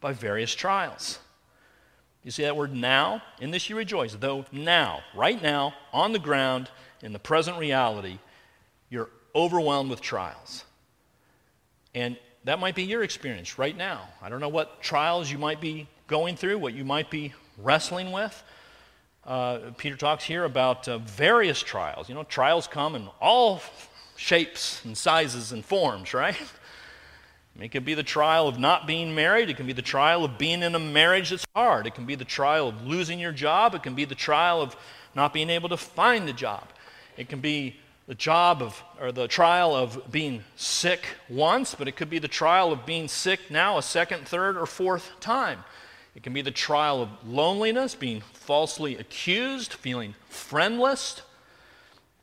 by 0.00 0.12
various 0.12 0.54
trials 0.54 1.18
you 2.22 2.30
see 2.30 2.42
that 2.42 2.56
word 2.56 2.74
now? 2.74 3.22
In 3.40 3.50
this 3.50 3.70
you 3.70 3.76
rejoice. 3.76 4.14
Though 4.14 4.44
now, 4.52 5.00
right 5.14 5.40
now, 5.42 5.74
on 5.92 6.12
the 6.12 6.18
ground, 6.18 6.70
in 7.02 7.12
the 7.12 7.18
present 7.18 7.58
reality, 7.58 8.18
you're 8.90 9.08
overwhelmed 9.34 9.88
with 9.88 10.00
trials. 10.00 10.64
And 11.94 12.18
that 12.44 12.58
might 12.58 12.74
be 12.74 12.82
your 12.82 13.02
experience 13.02 13.58
right 13.58 13.76
now. 13.76 14.08
I 14.20 14.28
don't 14.28 14.40
know 14.40 14.48
what 14.48 14.82
trials 14.82 15.30
you 15.30 15.38
might 15.38 15.60
be 15.60 15.88
going 16.08 16.36
through, 16.36 16.58
what 16.58 16.74
you 16.74 16.84
might 16.84 17.10
be 17.10 17.32
wrestling 17.56 18.12
with. 18.12 18.42
Uh, 19.24 19.58
Peter 19.76 19.96
talks 19.96 20.24
here 20.24 20.44
about 20.44 20.88
uh, 20.88 20.98
various 20.98 21.60
trials. 21.60 22.08
You 22.08 22.14
know, 22.14 22.24
trials 22.24 22.66
come 22.66 22.94
in 22.96 23.08
all 23.20 23.60
shapes 24.16 24.84
and 24.84 24.96
sizes 24.96 25.52
and 25.52 25.64
forms, 25.64 26.14
right? 26.14 26.36
It 27.58 27.72
can 27.72 27.84
be 27.84 27.94
the 27.94 28.02
trial 28.02 28.48
of 28.48 28.58
not 28.58 28.86
being 28.86 29.14
married. 29.14 29.50
It 29.50 29.56
can 29.56 29.66
be 29.66 29.74
the 29.74 29.82
trial 29.82 30.24
of 30.24 30.38
being 30.38 30.62
in 30.62 30.74
a 30.74 30.78
marriage 30.78 31.30
that's 31.30 31.44
hard. 31.54 31.86
It 31.86 31.94
can 31.94 32.06
be 32.06 32.14
the 32.14 32.24
trial 32.24 32.68
of 32.68 32.86
losing 32.86 33.18
your 33.18 33.32
job. 33.32 33.74
It 33.74 33.82
can 33.82 33.94
be 33.94 34.06
the 34.06 34.14
trial 34.14 34.62
of 34.62 34.76
not 35.14 35.34
being 35.34 35.50
able 35.50 35.68
to 35.68 35.76
find 35.76 36.28
a 36.28 36.32
job. 36.32 36.66
It 37.18 37.28
can 37.28 37.40
be 37.40 37.76
the 38.06 38.14
job 38.14 38.62
of, 38.62 38.82
or 39.00 39.12
the 39.12 39.28
trial 39.28 39.74
of 39.74 40.10
being 40.10 40.42
sick 40.56 41.04
once, 41.28 41.74
but 41.74 41.86
it 41.86 41.96
could 41.96 42.08
be 42.08 42.18
the 42.18 42.28
trial 42.28 42.72
of 42.72 42.86
being 42.86 43.08
sick 43.08 43.40
now 43.50 43.76
a 43.76 43.82
second, 43.82 44.26
third, 44.26 44.56
or 44.56 44.64
fourth 44.64 45.10
time. 45.20 45.62
It 46.14 46.22
can 46.22 46.32
be 46.32 46.42
the 46.42 46.50
trial 46.50 47.02
of 47.02 47.08
loneliness, 47.26 47.94
being 47.94 48.20
falsely 48.32 48.96
accused, 48.96 49.72
feeling 49.72 50.14
friendless. 50.28 51.22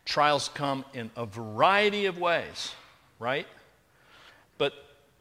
Trials 0.06 0.50
come 0.54 0.86
in 0.94 1.10
a 1.16 1.26
variety 1.26 2.06
of 2.06 2.18
ways, 2.18 2.74
right? 3.20 3.48
But 4.58 4.74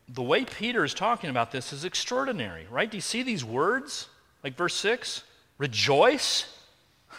the 0.08 0.22
way 0.22 0.44
Peter 0.44 0.84
is 0.84 0.94
talking 0.94 1.30
about 1.30 1.52
this 1.52 1.72
is 1.72 1.84
extraordinary, 1.84 2.66
right? 2.70 2.90
Do 2.90 2.96
you 2.96 3.02
see 3.02 3.22
these 3.22 3.44
words? 3.44 4.08
Like 4.42 4.56
verse 4.56 4.74
6 4.74 5.22
Rejoice. 5.58 6.52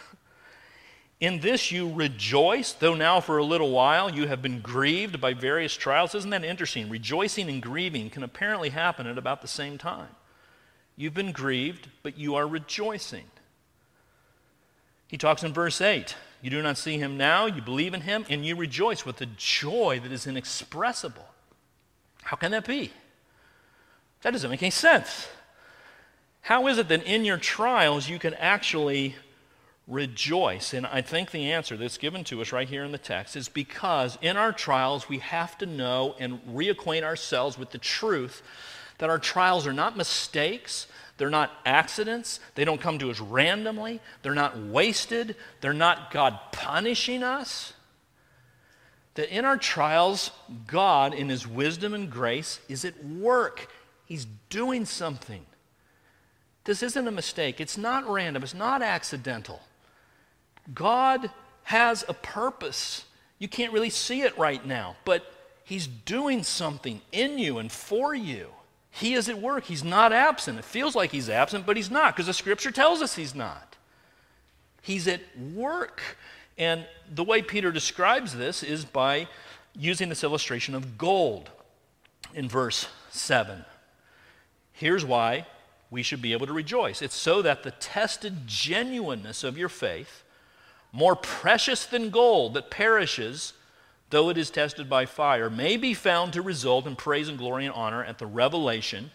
In 1.20 1.40
this 1.40 1.72
you 1.72 1.92
rejoice, 1.92 2.72
though 2.72 2.94
now 2.94 3.20
for 3.20 3.38
a 3.38 3.44
little 3.44 3.70
while 3.70 4.08
you 4.10 4.28
have 4.28 4.40
been 4.40 4.60
grieved 4.60 5.20
by 5.20 5.34
various 5.34 5.74
trials. 5.74 6.14
Isn't 6.14 6.30
that 6.30 6.44
interesting? 6.44 6.88
Rejoicing 6.88 7.48
and 7.48 7.60
grieving 7.60 8.10
can 8.10 8.22
apparently 8.22 8.68
happen 8.68 9.06
at 9.06 9.18
about 9.18 9.42
the 9.42 9.48
same 9.48 9.76
time. 9.76 10.08
You've 10.98 11.14
been 11.14 11.30
grieved, 11.30 11.88
but 12.02 12.18
you 12.18 12.34
are 12.34 12.46
rejoicing. 12.46 13.24
He 15.06 15.16
talks 15.16 15.44
in 15.44 15.52
verse 15.52 15.80
8 15.80 16.16
You 16.42 16.50
do 16.50 16.60
not 16.60 16.76
see 16.76 16.98
him 16.98 17.16
now, 17.16 17.46
you 17.46 17.62
believe 17.62 17.94
in 17.94 18.00
him, 18.00 18.26
and 18.28 18.44
you 18.44 18.56
rejoice 18.56 19.06
with 19.06 19.20
a 19.20 19.26
joy 19.26 20.00
that 20.02 20.10
is 20.10 20.26
inexpressible. 20.26 21.26
How 22.24 22.36
can 22.36 22.50
that 22.50 22.66
be? 22.66 22.90
That 24.22 24.32
doesn't 24.32 24.50
make 24.50 24.62
any 24.62 24.70
sense. 24.70 25.28
How 26.40 26.66
is 26.66 26.78
it 26.78 26.88
that 26.88 27.04
in 27.04 27.24
your 27.24 27.38
trials 27.38 28.08
you 28.08 28.18
can 28.18 28.34
actually 28.34 29.14
rejoice. 29.88 30.74
And 30.74 30.86
I 30.86 31.00
think 31.00 31.30
the 31.30 31.50
answer 31.50 31.76
that's 31.76 31.98
given 31.98 32.22
to 32.24 32.40
us 32.42 32.52
right 32.52 32.68
here 32.68 32.84
in 32.84 32.92
the 32.92 32.98
text 32.98 33.34
is 33.34 33.48
because 33.48 34.18
in 34.20 34.36
our 34.36 34.52
trials 34.52 35.08
we 35.08 35.18
have 35.18 35.56
to 35.58 35.66
know 35.66 36.14
and 36.20 36.40
reacquaint 36.46 37.02
ourselves 37.02 37.58
with 37.58 37.70
the 37.70 37.78
truth 37.78 38.42
that 38.98 39.10
our 39.10 39.18
trials 39.18 39.66
are 39.66 39.72
not 39.72 39.96
mistakes, 39.96 40.86
they're 41.16 41.30
not 41.30 41.50
accidents, 41.66 42.40
they 42.54 42.64
don't 42.64 42.80
come 42.80 42.98
to 42.98 43.10
us 43.10 43.20
randomly, 43.20 44.00
they're 44.22 44.34
not 44.34 44.56
wasted, 44.58 45.36
they're 45.60 45.72
not 45.72 46.10
God 46.12 46.38
punishing 46.52 47.22
us. 47.22 47.72
That 49.14 49.34
in 49.34 49.44
our 49.44 49.56
trials, 49.56 50.30
God, 50.68 51.12
in 51.12 51.28
His 51.28 51.46
wisdom 51.46 51.92
and 51.92 52.08
grace, 52.08 52.60
is 52.68 52.84
at 52.84 53.04
work. 53.04 53.68
He's 54.04 54.26
doing 54.48 54.84
something. 54.84 55.44
This 56.62 56.82
isn't 56.82 57.08
a 57.08 57.10
mistake. 57.10 57.60
It's 57.60 57.76
not 57.76 58.08
random. 58.08 58.44
It's 58.44 58.54
not 58.54 58.80
accidental. 58.80 59.60
God 60.72 61.30
has 61.64 62.04
a 62.08 62.14
purpose. 62.14 63.04
You 63.38 63.48
can't 63.48 63.72
really 63.72 63.90
see 63.90 64.22
it 64.22 64.38
right 64.38 64.64
now, 64.64 64.96
but 65.04 65.24
He's 65.64 65.86
doing 65.86 66.44
something 66.44 67.00
in 67.10 67.38
you 67.38 67.58
and 67.58 67.72
for 67.72 68.14
you. 68.14 68.50
He 68.90 69.14
is 69.14 69.28
at 69.28 69.40
work. 69.40 69.64
He's 69.64 69.84
not 69.84 70.12
absent. 70.12 70.58
It 70.58 70.64
feels 70.64 70.94
like 70.94 71.10
He's 71.10 71.28
absent, 71.28 71.66
but 71.66 71.76
He's 71.76 71.90
not 71.90 72.14
because 72.14 72.26
the 72.26 72.34
Scripture 72.34 72.70
tells 72.70 73.02
us 73.02 73.14
He's 73.14 73.34
not. 73.34 73.76
He's 74.82 75.06
at 75.06 75.20
work. 75.54 76.00
And 76.56 76.86
the 77.12 77.24
way 77.24 77.42
Peter 77.42 77.70
describes 77.70 78.34
this 78.34 78.62
is 78.62 78.84
by 78.84 79.28
using 79.76 80.08
this 80.08 80.24
illustration 80.24 80.74
of 80.74 80.98
gold 80.98 81.50
in 82.34 82.48
verse 82.48 82.88
7. 83.10 83.64
Here's 84.72 85.04
why 85.04 85.46
we 85.90 86.02
should 86.02 86.20
be 86.20 86.32
able 86.32 86.46
to 86.46 86.52
rejoice 86.52 87.00
it's 87.02 87.14
so 87.14 87.42
that 87.42 87.62
the 87.62 87.70
tested 87.72 88.46
genuineness 88.46 89.44
of 89.44 89.56
your 89.56 89.68
faith 89.68 90.24
more 90.92 91.16
precious 91.16 91.84
than 91.84 92.10
gold 92.10 92.54
that 92.54 92.70
perishes, 92.70 93.52
though 94.10 94.28
it 94.30 94.38
is 94.38 94.50
tested 94.50 94.88
by 94.88 95.06
fire, 95.06 95.50
may 95.50 95.76
be 95.76 95.94
found 95.94 96.32
to 96.32 96.42
result 96.42 96.86
in 96.86 96.96
praise 96.96 97.28
and 97.28 97.38
glory 97.38 97.66
and 97.66 97.74
honor 97.74 98.02
at 98.02 98.18
the 98.18 98.26
revelation 98.26 99.10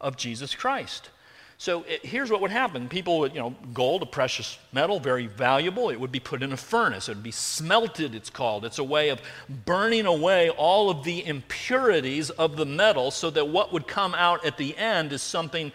of 0.00 0.16
Jesus 0.16 0.54
Christ. 0.54 1.10
So 1.56 1.84
it, 1.84 2.04
here's 2.04 2.30
what 2.30 2.40
would 2.40 2.50
happen. 2.50 2.88
People 2.88 3.20
would, 3.20 3.32
you 3.32 3.40
know, 3.40 3.54
gold, 3.72 4.02
a 4.02 4.06
precious 4.06 4.58
metal, 4.72 4.98
very 4.98 5.26
valuable, 5.26 5.88
it 5.90 6.00
would 6.00 6.12
be 6.12 6.20
put 6.20 6.42
in 6.42 6.52
a 6.52 6.56
furnace. 6.56 7.08
It 7.08 7.14
would 7.14 7.22
be 7.22 7.30
smelted, 7.30 8.14
it's 8.14 8.30
called. 8.30 8.64
It's 8.64 8.78
a 8.78 8.84
way 8.84 9.08
of 9.08 9.22
burning 9.64 10.06
away 10.06 10.50
all 10.50 10.90
of 10.90 11.04
the 11.04 11.24
impurities 11.24 12.30
of 12.30 12.56
the 12.56 12.66
metal 12.66 13.10
so 13.10 13.30
that 13.30 13.48
what 13.48 13.72
would 13.72 13.86
come 13.86 14.14
out 14.14 14.44
at 14.44 14.58
the 14.58 14.76
end 14.76 15.12
is 15.12 15.22
something 15.22 15.72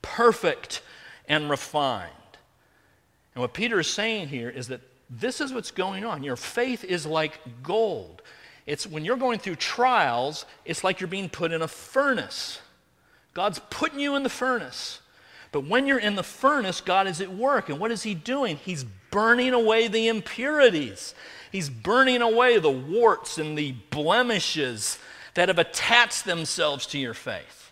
perfect 0.00 0.80
and 1.28 1.50
refined. 1.50 2.12
And 3.34 3.42
what 3.42 3.52
Peter 3.52 3.80
is 3.80 3.88
saying 3.88 4.28
here 4.28 4.48
is 4.48 4.68
that 4.68 4.80
this 5.08 5.40
is 5.40 5.52
what's 5.52 5.70
going 5.70 6.04
on. 6.04 6.22
Your 6.22 6.36
faith 6.36 6.84
is 6.84 7.06
like 7.06 7.40
gold. 7.62 8.22
It's 8.66 8.86
when 8.86 9.04
you're 9.04 9.16
going 9.16 9.38
through 9.38 9.56
trials, 9.56 10.44
it's 10.64 10.82
like 10.82 11.00
you're 11.00 11.08
being 11.08 11.28
put 11.28 11.52
in 11.52 11.62
a 11.62 11.68
furnace. 11.68 12.60
God's 13.32 13.60
putting 13.70 14.00
you 14.00 14.16
in 14.16 14.22
the 14.22 14.28
furnace. 14.28 15.00
But 15.52 15.66
when 15.66 15.86
you're 15.86 15.98
in 15.98 16.16
the 16.16 16.24
furnace, 16.24 16.80
God 16.80 17.06
is 17.06 17.20
at 17.20 17.32
work. 17.32 17.68
And 17.68 17.78
what 17.78 17.92
is 17.92 18.02
He 18.02 18.14
doing? 18.14 18.56
He's 18.56 18.84
burning 19.10 19.54
away 19.54 19.88
the 19.88 20.08
impurities. 20.08 21.14
He's 21.52 21.70
burning 21.70 22.22
away 22.22 22.58
the 22.58 22.70
warts 22.70 23.38
and 23.38 23.56
the 23.56 23.72
blemishes 23.90 24.98
that 25.34 25.48
have 25.48 25.58
attached 25.58 26.24
themselves 26.24 26.86
to 26.86 26.98
your 26.98 27.14
faith. 27.14 27.65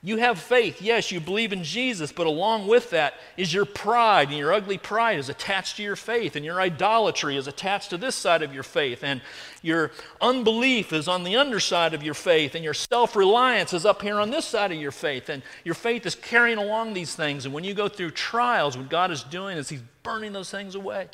You 0.00 0.18
have 0.18 0.38
faith. 0.38 0.80
Yes, 0.80 1.10
you 1.10 1.18
believe 1.18 1.52
in 1.52 1.64
Jesus, 1.64 2.12
but 2.12 2.28
along 2.28 2.68
with 2.68 2.90
that 2.90 3.14
is 3.36 3.52
your 3.52 3.64
pride, 3.64 4.28
and 4.28 4.38
your 4.38 4.52
ugly 4.52 4.78
pride 4.78 5.18
is 5.18 5.28
attached 5.28 5.76
to 5.76 5.82
your 5.82 5.96
faith, 5.96 6.36
and 6.36 6.44
your 6.44 6.60
idolatry 6.60 7.36
is 7.36 7.48
attached 7.48 7.90
to 7.90 7.96
this 7.96 8.14
side 8.14 8.42
of 8.42 8.54
your 8.54 8.62
faith, 8.62 9.02
and 9.02 9.20
your 9.60 9.90
unbelief 10.20 10.92
is 10.92 11.08
on 11.08 11.24
the 11.24 11.36
underside 11.36 11.94
of 11.94 12.04
your 12.04 12.14
faith, 12.14 12.54
and 12.54 12.62
your 12.62 12.74
self 12.74 13.16
reliance 13.16 13.72
is 13.72 13.84
up 13.84 14.00
here 14.00 14.20
on 14.20 14.30
this 14.30 14.44
side 14.44 14.70
of 14.70 14.78
your 14.78 14.92
faith, 14.92 15.28
and 15.28 15.42
your 15.64 15.74
faith 15.74 16.06
is 16.06 16.14
carrying 16.14 16.58
along 16.58 16.94
these 16.94 17.16
things. 17.16 17.44
And 17.44 17.52
when 17.52 17.64
you 17.64 17.74
go 17.74 17.88
through 17.88 18.12
trials, 18.12 18.76
what 18.76 18.88
God 18.88 19.10
is 19.10 19.24
doing 19.24 19.58
is 19.58 19.68
He's 19.68 19.82
burning 20.04 20.32
those 20.32 20.50
things 20.50 20.76
away, 20.76 21.08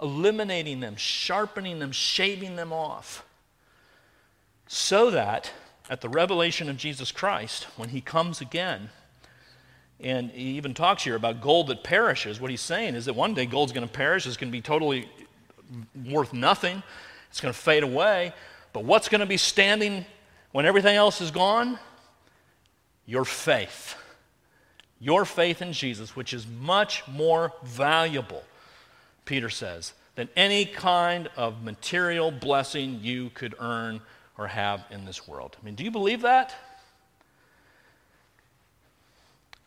eliminating 0.00 0.80
them, 0.80 0.96
sharpening 0.96 1.78
them, 1.78 1.90
shaving 1.90 2.56
them 2.56 2.70
off, 2.70 3.24
so 4.66 5.10
that 5.10 5.52
at 5.90 6.00
the 6.00 6.08
revelation 6.08 6.70
of 6.70 6.76
Jesus 6.76 7.10
Christ, 7.10 7.64
when 7.76 7.88
he 7.88 8.00
comes 8.00 8.40
again, 8.40 8.90
and 9.98 10.30
he 10.30 10.52
even 10.52 10.72
talks 10.72 11.02
here 11.02 11.16
about 11.16 11.42
gold 11.42 11.66
that 11.66 11.82
perishes, 11.82 12.40
what 12.40 12.50
he's 12.50 12.60
saying 12.60 12.94
is 12.94 13.06
that 13.06 13.14
one 13.14 13.34
day 13.34 13.44
gold's 13.44 13.72
going 13.72 13.86
to 13.86 13.92
perish, 13.92 14.24
it's 14.24 14.36
going 14.36 14.50
to 14.50 14.56
be 14.56 14.62
totally 14.62 15.10
worth 16.08 16.32
nothing, 16.32 16.82
it's 17.28 17.40
going 17.40 17.52
to 17.52 17.58
fade 17.58 17.82
away. 17.82 18.32
But 18.72 18.84
what's 18.84 19.08
going 19.08 19.20
to 19.20 19.26
be 19.26 19.36
standing 19.36 20.06
when 20.52 20.64
everything 20.64 20.96
else 20.96 21.20
is 21.20 21.32
gone? 21.32 21.76
Your 23.04 23.24
faith. 23.24 23.96
Your 25.00 25.24
faith 25.24 25.60
in 25.60 25.72
Jesus, 25.72 26.14
which 26.14 26.32
is 26.32 26.46
much 26.46 27.02
more 27.08 27.52
valuable, 27.64 28.44
Peter 29.24 29.50
says, 29.50 29.92
than 30.14 30.28
any 30.36 30.66
kind 30.66 31.28
of 31.36 31.64
material 31.64 32.30
blessing 32.30 33.00
you 33.02 33.30
could 33.30 33.56
earn 33.58 34.00
or 34.40 34.46
have 34.46 34.86
in 34.90 35.04
this 35.04 35.28
world. 35.28 35.54
I 35.60 35.64
mean, 35.64 35.74
do 35.74 35.84
you 35.84 35.90
believe 35.90 36.22
that? 36.22 36.54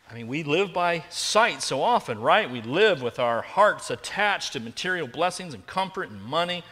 I 0.10 0.16
mean, 0.16 0.28
we 0.28 0.42
live 0.42 0.74
by 0.74 1.04
sight 1.10 1.62
so 1.62 1.84
often, 1.84 2.20
right? 2.20 2.50
We 2.50 2.64
live 2.64 3.04
with 3.04 3.20
our 3.20 3.44
hearts 3.44 3.92
attached 3.92 4.54
to 4.54 4.60
material 4.60 5.08
blessings 5.08 5.54
and 5.54 5.66
comfort 5.68 6.10
and 6.10 6.20
money. 6.20 6.64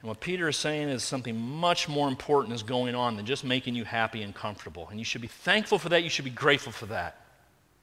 And 0.00 0.08
what 0.08 0.20
Peter 0.20 0.48
is 0.48 0.56
saying 0.56 0.88
is 0.88 1.04
something 1.04 1.38
much 1.38 1.86
more 1.86 2.08
important 2.08 2.54
is 2.54 2.62
going 2.62 2.94
on 2.94 3.16
than 3.16 3.26
just 3.26 3.44
making 3.44 3.74
you 3.74 3.84
happy 3.84 4.22
and 4.22 4.34
comfortable. 4.34 4.88
And 4.90 4.98
you 4.98 5.04
should 5.04 5.20
be 5.20 5.28
thankful 5.28 5.78
for 5.78 5.90
that. 5.90 6.02
You 6.02 6.10
should 6.10 6.24
be 6.24 6.30
grateful 6.30 6.72
for 6.72 6.86
that. 6.86 7.26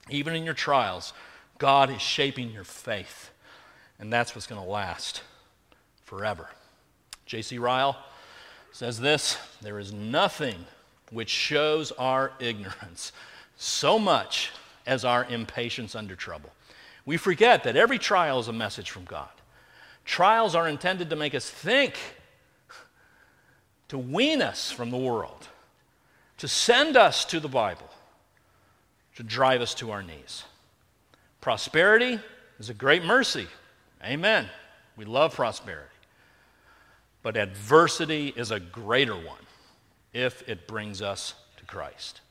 Even 0.09 0.35
in 0.35 0.43
your 0.43 0.55
trials, 0.55 1.13
God 1.59 1.91
is 1.91 2.01
shaping 2.01 2.49
your 2.49 2.63
faith. 2.63 3.29
And 3.99 4.11
that's 4.11 4.33
what's 4.33 4.47
going 4.47 4.61
to 4.61 4.67
last 4.67 5.21
forever. 6.03 6.49
J.C. 7.27 7.59
Ryle 7.59 7.95
says 8.71 8.99
this 8.99 9.37
There 9.61 9.79
is 9.79 9.91
nothing 9.93 10.65
which 11.11 11.29
shows 11.29 11.91
our 11.93 12.31
ignorance 12.39 13.11
so 13.57 13.99
much 13.99 14.51
as 14.85 15.05
our 15.05 15.25
impatience 15.25 15.95
under 15.95 16.15
trouble. 16.15 16.49
We 17.05 17.17
forget 17.17 17.63
that 17.63 17.75
every 17.75 17.99
trial 17.99 18.39
is 18.39 18.47
a 18.47 18.53
message 18.53 18.89
from 18.89 19.05
God. 19.05 19.29
Trials 20.05 20.55
are 20.55 20.67
intended 20.67 21.09
to 21.09 21.15
make 21.15 21.35
us 21.35 21.49
think, 21.49 21.95
to 23.89 23.97
wean 23.97 24.41
us 24.41 24.71
from 24.71 24.89
the 24.89 24.97
world, 24.97 25.47
to 26.37 26.47
send 26.47 26.97
us 26.97 27.25
to 27.25 27.39
the 27.39 27.47
Bible, 27.47 27.89
to 29.15 29.23
drive 29.23 29.61
us 29.61 29.73
to 29.75 29.91
our 29.91 30.01
knees. 30.01 30.43
Prosperity 31.39 32.19
is 32.59 32.69
a 32.69 32.73
great 32.73 33.03
mercy. 33.03 33.47
Amen. 34.03 34.47
We 34.95 35.05
love 35.05 35.35
prosperity. 35.35 35.90
But 37.23 37.37
adversity 37.37 38.33
is 38.35 38.51
a 38.51 38.59
greater 38.59 39.15
one 39.15 39.45
if 40.13 40.47
it 40.49 40.67
brings 40.67 41.01
us 41.01 41.35
to 41.57 41.65
Christ. 41.65 42.21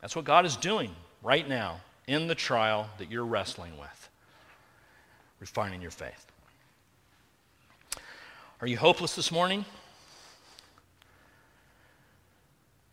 That's 0.00 0.14
what 0.14 0.24
God 0.24 0.44
is 0.44 0.56
doing 0.56 0.94
right 1.22 1.48
now 1.48 1.80
in 2.06 2.26
the 2.26 2.34
trial 2.34 2.90
that 2.98 3.10
you're 3.10 3.24
wrestling 3.24 3.78
with, 3.78 4.08
refining 5.40 5.80
your 5.80 5.90
faith. 5.90 6.26
Are 8.60 8.66
you 8.66 8.76
hopeless 8.76 9.16
this 9.16 9.32
morning? 9.32 9.64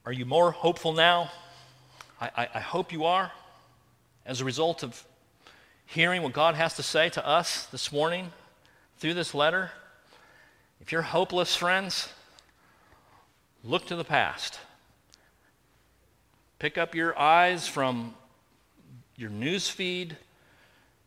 Are 0.05 0.13
you 0.13 0.25
more 0.25 0.51
hopeful 0.51 0.93
now? 0.93 1.29
I, 2.21 2.29
I, 2.35 2.49
I 2.55 2.59
hope 2.59 2.91
you 2.91 3.05
are. 3.05 3.31
as 4.25 4.41
a 4.41 4.45
result 4.45 4.83
of 4.83 5.03
hearing 5.87 6.21
what 6.21 6.33
God 6.33 6.53
has 6.53 6.75
to 6.75 6.83
say 6.83 7.09
to 7.09 7.27
us 7.27 7.65
this 7.65 7.91
morning 7.91 8.31
through 8.99 9.15
this 9.15 9.33
letter, 9.33 9.71
if 10.81 10.91
you're 10.91 11.01
hopeless, 11.01 11.55
friends, 11.55 12.09
look 13.63 13.85
to 13.87 13.95
the 13.95 14.03
past. 14.03 14.59
Pick 16.59 16.77
up 16.77 16.95
your 16.95 17.17
eyes 17.17 17.67
from 17.67 18.13
your 19.15 19.29
news 19.29 19.69
feed 19.69 20.17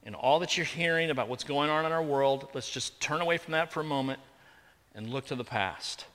and 0.04 0.14
all 0.14 0.38
that 0.40 0.56
you're 0.56 0.66
hearing 0.66 1.10
about 1.10 1.28
what's 1.28 1.44
going 1.44 1.70
on 1.70 1.86
in 1.86 1.92
our 1.92 2.02
world. 2.02 2.48
Let's 2.54 2.70
just 2.70 3.00
turn 3.00 3.20
away 3.20 3.38
from 3.38 3.52
that 3.52 3.72
for 3.72 3.80
a 3.80 3.84
moment 3.84 4.20
and 4.94 5.08
look 5.08 5.26
to 5.26 5.34
the 5.34 5.44
past. 5.44 6.06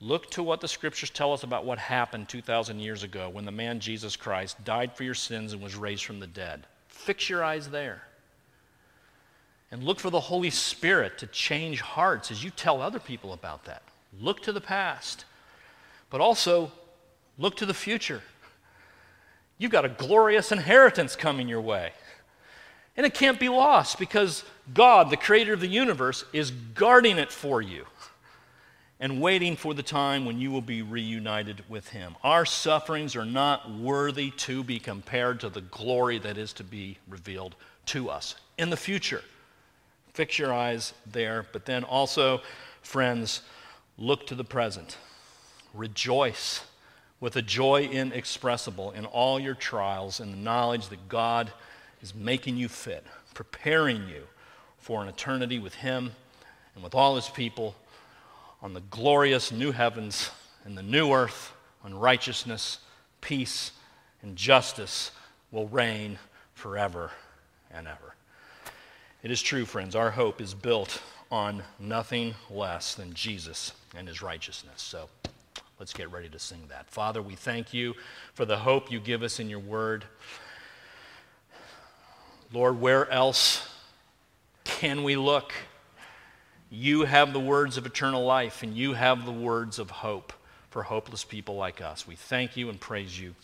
Look 0.00 0.30
to 0.32 0.42
what 0.42 0.60
the 0.60 0.68
scriptures 0.68 1.10
tell 1.10 1.32
us 1.32 1.42
about 1.42 1.64
what 1.64 1.78
happened 1.78 2.28
2,000 2.28 2.78
years 2.78 3.02
ago 3.02 3.28
when 3.28 3.44
the 3.44 3.52
man 3.52 3.80
Jesus 3.80 4.16
Christ 4.16 4.64
died 4.64 4.92
for 4.96 5.02
your 5.02 5.14
sins 5.14 5.52
and 5.52 5.62
was 5.62 5.74
raised 5.74 6.04
from 6.04 6.20
the 6.20 6.26
dead. 6.26 6.66
Fix 6.86 7.28
your 7.28 7.42
eyes 7.42 7.68
there. 7.68 8.02
And 9.70 9.82
look 9.82 10.00
for 10.00 10.10
the 10.10 10.20
Holy 10.20 10.50
Spirit 10.50 11.18
to 11.18 11.26
change 11.26 11.80
hearts 11.80 12.30
as 12.30 12.42
you 12.42 12.50
tell 12.50 12.80
other 12.80 12.98
people 12.98 13.32
about 13.32 13.64
that. 13.66 13.82
Look 14.18 14.42
to 14.44 14.52
the 14.52 14.60
past, 14.60 15.24
but 16.10 16.20
also 16.20 16.72
look 17.36 17.56
to 17.58 17.66
the 17.66 17.74
future. 17.74 18.22
You've 19.58 19.72
got 19.72 19.84
a 19.84 19.90
glorious 19.90 20.52
inheritance 20.52 21.16
coming 21.16 21.48
your 21.48 21.60
way. 21.60 21.92
And 22.96 23.04
it 23.04 23.14
can't 23.14 23.38
be 23.38 23.48
lost 23.48 23.98
because 23.98 24.42
God, 24.72 25.10
the 25.10 25.16
creator 25.16 25.52
of 25.52 25.60
the 25.60 25.68
universe, 25.68 26.24
is 26.32 26.50
guarding 26.50 27.18
it 27.18 27.30
for 27.30 27.60
you 27.62 27.84
and 29.00 29.20
waiting 29.20 29.54
for 29.54 29.74
the 29.74 29.82
time 29.82 30.24
when 30.24 30.40
you 30.40 30.50
will 30.50 30.62
be 30.62 30.82
reunited 30.82 31.62
with 31.68 31.88
Him. 31.90 32.16
Our 32.24 32.44
sufferings 32.44 33.14
are 33.14 33.24
not 33.24 33.70
worthy 33.70 34.30
to 34.32 34.64
be 34.64 34.80
compared 34.80 35.40
to 35.40 35.48
the 35.48 35.60
glory 35.60 36.18
that 36.18 36.36
is 36.36 36.52
to 36.54 36.64
be 36.64 36.98
revealed 37.08 37.54
to 37.86 38.10
us 38.10 38.34
in 38.56 38.70
the 38.70 38.76
future. 38.76 39.22
Fix 40.18 40.36
your 40.36 40.52
eyes 40.52 40.94
there, 41.06 41.46
but 41.52 41.64
then 41.64 41.84
also, 41.84 42.40
friends, 42.82 43.42
look 43.96 44.26
to 44.26 44.34
the 44.34 44.42
present. 44.42 44.98
Rejoice 45.72 46.64
with 47.20 47.36
a 47.36 47.42
joy 47.42 47.84
inexpressible 47.84 48.90
in 48.90 49.06
all 49.06 49.38
your 49.38 49.54
trials 49.54 50.18
and 50.18 50.32
the 50.32 50.36
knowledge 50.36 50.88
that 50.88 51.08
God 51.08 51.52
is 52.02 52.16
making 52.16 52.56
you 52.56 52.68
fit, 52.68 53.06
preparing 53.32 54.08
you 54.08 54.24
for 54.76 55.00
an 55.02 55.08
eternity 55.08 55.60
with 55.60 55.76
Him 55.76 56.10
and 56.74 56.82
with 56.82 56.96
all 56.96 57.14
His 57.14 57.28
people 57.28 57.76
on 58.60 58.74
the 58.74 58.82
glorious 58.90 59.52
new 59.52 59.70
heavens 59.70 60.32
and 60.64 60.76
the 60.76 60.82
new 60.82 61.12
earth 61.12 61.52
when 61.82 61.94
righteousness, 61.94 62.78
peace, 63.20 63.70
and 64.22 64.34
justice 64.34 65.12
will 65.52 65.68
reign 65.68 66.18
forever 66.54 67.12
and 67.70 67.86
ever. 67.86 68.07
It 69.22 69.30
is 69.32 69.42
true, 69.42 69.64
friends, 69.64 69.96
our 69.96 70.12
hope 70.12 70.40
is 70.40 70.54
built 70.54 71.02
on 71.30 71.62
nothing 71.80 72.34
less 72.50 72.94
than 72.94 73.12
Jesus 73.14 73.72
and 73.96 74.06
his 74.06 74.22
righteousness. 74.22 74.80
So 74.80 75.08
let's 75.78 75.92
get 75.92 76.10
ready 76.12 76.28
to 76.28 76.38
sing 76.38 76.62
that. 76.68 76.88
Father, 76.88 77.20
we 77.20 77.34
thank 77.34 77.74
you 77.74 77.94
for 78.34 78.44
the 78.44 78.58
hope 78.58 78.92
you 78.92 79.00
give 79.00 79.22
us 79.22 79.40
in 79.40 79.50
your 79.50 79.58
word. 79.58 80.04
Lord, 82.52 82.80
where 82.80 83.10
else 83.10 83.68
can 84.64 85.02
we 85.02 85.16
look? 85.16 85.52
You 86.70 87.02
have 87.02 87.32
the 87.32 87.40
words 87.40 87.76
of 87.76 87.86
eternal 87.86 88.24
life, 88.24 88.62
and 88.62 88.76
you 88.76 88.92
have 88.92 89.24
the 89.24 89.32
words 89.32 89.78
of 89.78 89.90
hope 89.90 90.32
for 90.70 90.82
hopeless 90.82 91.24
people 91.24 91.56
like 91.56 91.80
us. 91.80 92.06
We 92.06 92.14
thank 92.14 92.56
you 92.56 92.68
and 92.68 92.78
praise 92.78 93.18
you. 93.18 93.34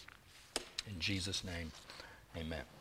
In 0.89 1.01
Jesus' 1.01 1.43
name, 1.43 1.73
amen. 2.37 2.74